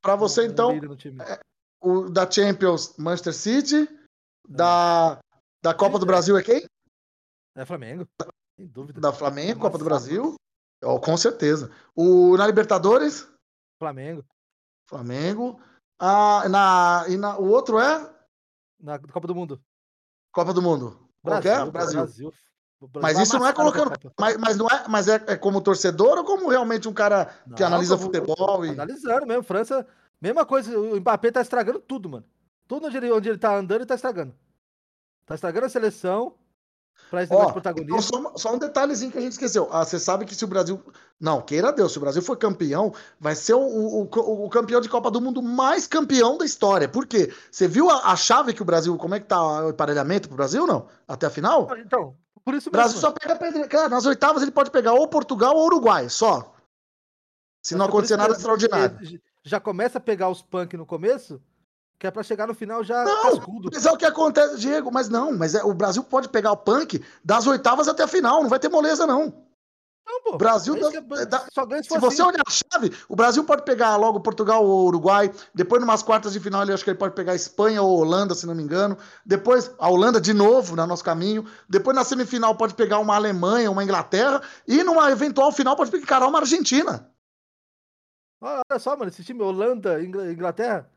[0.02, 1.40] para você, um, então, é,
[1.80, 3.88] o da Champions, Manchester City, é.
[4.50, 5.20] da,
[5.62, 6.66] da Copa do Brasil é quem?
[7.56, 8.08] É Flamengo.
[8.58, 9.00] Sem dúvida.
[9.00, 10.36] Da Flamengo, Copa do Brasil.
[10.84, 11.72] Oh, com certeza.
[11.96, 13.28] O, na Libertadores?
[13.80, 14.26] Flamengo.
[14.88, 15.60] Flamengo.
[16.00, 18.14] Ah, na, e na, o outro é?
[18.80, 19.62] Na Copa do Mundo.
[20.32, 21.10] Copa do Mundo.
[21.24, 21.72] Brasil, Qualquer?
[21.72, 22.00] Brasil.
[22.00, 22.34] Brasil.
[23.02, 23.92] Mas isso não é colocando.
[24.20, 27.26] Mas, mas não é, mas é, é, como torcedor ou como realmente um cara
[27.56, 28.64] que não, analisa futebol?
[28.66, 28.70] E...
[28.70, 29.42] Analisando mesmo.
[29.42, 29.86] França,
[30.22, 30.78] mesma coisa.
[30.80, 32.26] O Mbappé tá estragando tudo, mano.
[32.68, 34.36] Tudo onde ele, onde ele tá andando, ele tá estragando.
[35.26, 36.36] Tá estragando a seleção.
[37.10, 38.02] Pra esse Ó, protagonista.
[38.02, 39.70] Só, só, um detalhezinho que a gente esqueceu.
[39.72, 40.84] Ah, você sabe que se o Brasil.
[41.20, 44.82] Não, queira Deus, se o Brasil for campeão, vai ser o, o, o, o campeão
[44.82, 46.88] de Copa do Mundo mais campeão da história.
[46.88, 47.34] Por quê?
[47.50, 48.96] Você viu a, a, chave que o Brasil.
[48.98, 50.88] Como é que tá o emparelhamento pro Brasil, não?
[51.08, 51.70] Até a final?
[51.78, 52.70] Então, por isso mesmo.
[52.70, 53.68] O Brasil só pega.
[53.68, 56.54] Cara, nas oitavas ele pode pegar ou Portugal ou Uruguai, só.
[57.62, 58.98] Se não acontecer nada extraordinário.
[59.44, 61.42] Já começa a pegar os punk no começo,
[62.00, 63.70] que é pra chegar no final já não, cascudo.
[63.74, 64.92] Mas é o que acontece, Diego.
[64.92, 68.44] Mas não, mas é, o Brasil pode pegar o punk das oitavas até a final.
[68.44, 69.46] Não vai ter moleza, não.
[70.06, 70.38] Não, pô.
[70.38, 72.32] Brasil é da, da, só ganha se, se você assim.
[72.32, 75.30] olhar a chave, o Brasil pode pegar logo Portugal ou Uruguai.
[75.54, 78.46] Depois, numas quartas de final, ele acho que ele pode pegar Espanha ou Holanda, se
[78.46, 78.98] não me engano.
[79.26, 81.46] Depois, a Holanda de novo, no nosso caminho.
[81.68, 84.42] Depois, na semifinal, pode pegar uma Alemanha, uma Inglaterra.
[84.68, 87.12] E numa eventual final, pode encarar uma Argentina.
[88.40, 90.88] Olha só, mano, esse time Holanda, Inglaterra.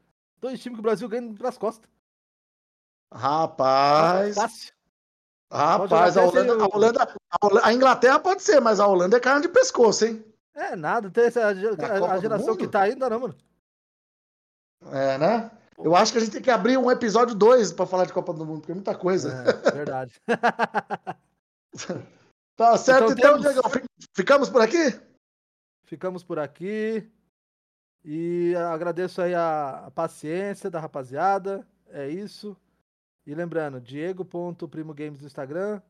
[0.41, 1.88] Dois times que o Brasil ganha nas costas.
[3.12, 4.34] Rapaz.
[4.34, 4.72] Fácil.
[5.53, 7.14] Rapaz, a Holanda, a Holanda,
[7.64, 10.24] a Inglaterra pode ser, mas a Holanda é carne de pescoço, hein?
[10.55, 11.11] É, nada.
[11.11, 13.34] Tem essa, a, a geração que tá ainda, não, mano.
[14.93, 15.51] É, né?
[15.82, 18.32] Eu acho que a gente tem que abrir um episódio 2 pra falar de Copa
[18.32, 19.45] do Mundo, porque é muita coisa.
[19.64, 20.20] É, verdade.
[22.57, 23.70] tá certo, então, então temos...
[23.72, 25.01] Diego, ficamos por aqui?
[25.84, 27.11] Ficamos por aqui.
[28.05, 31.66] E agradeço aí a, a paciência da rapaziada.
[31.88, 32.57] É isso.
[33.26, 35.80] E lembrando, Diego.primogames no Instagram.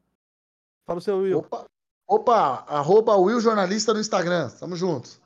[0.86, 1.38] Fala o seu Will.
[1.38, 1.66] Opa,
[2.06, 4.50] opa, arroba Will Jornalista no Instagram.
[4.58, 5.20] Tamo juntos.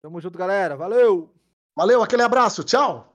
[0.00, 0.76] Tamo junto, galera.
[0.76, 1.30] Valeu!
[1.76, 2.64] Valeu, aquele abraço.
[2.64, 3.11] Tchau!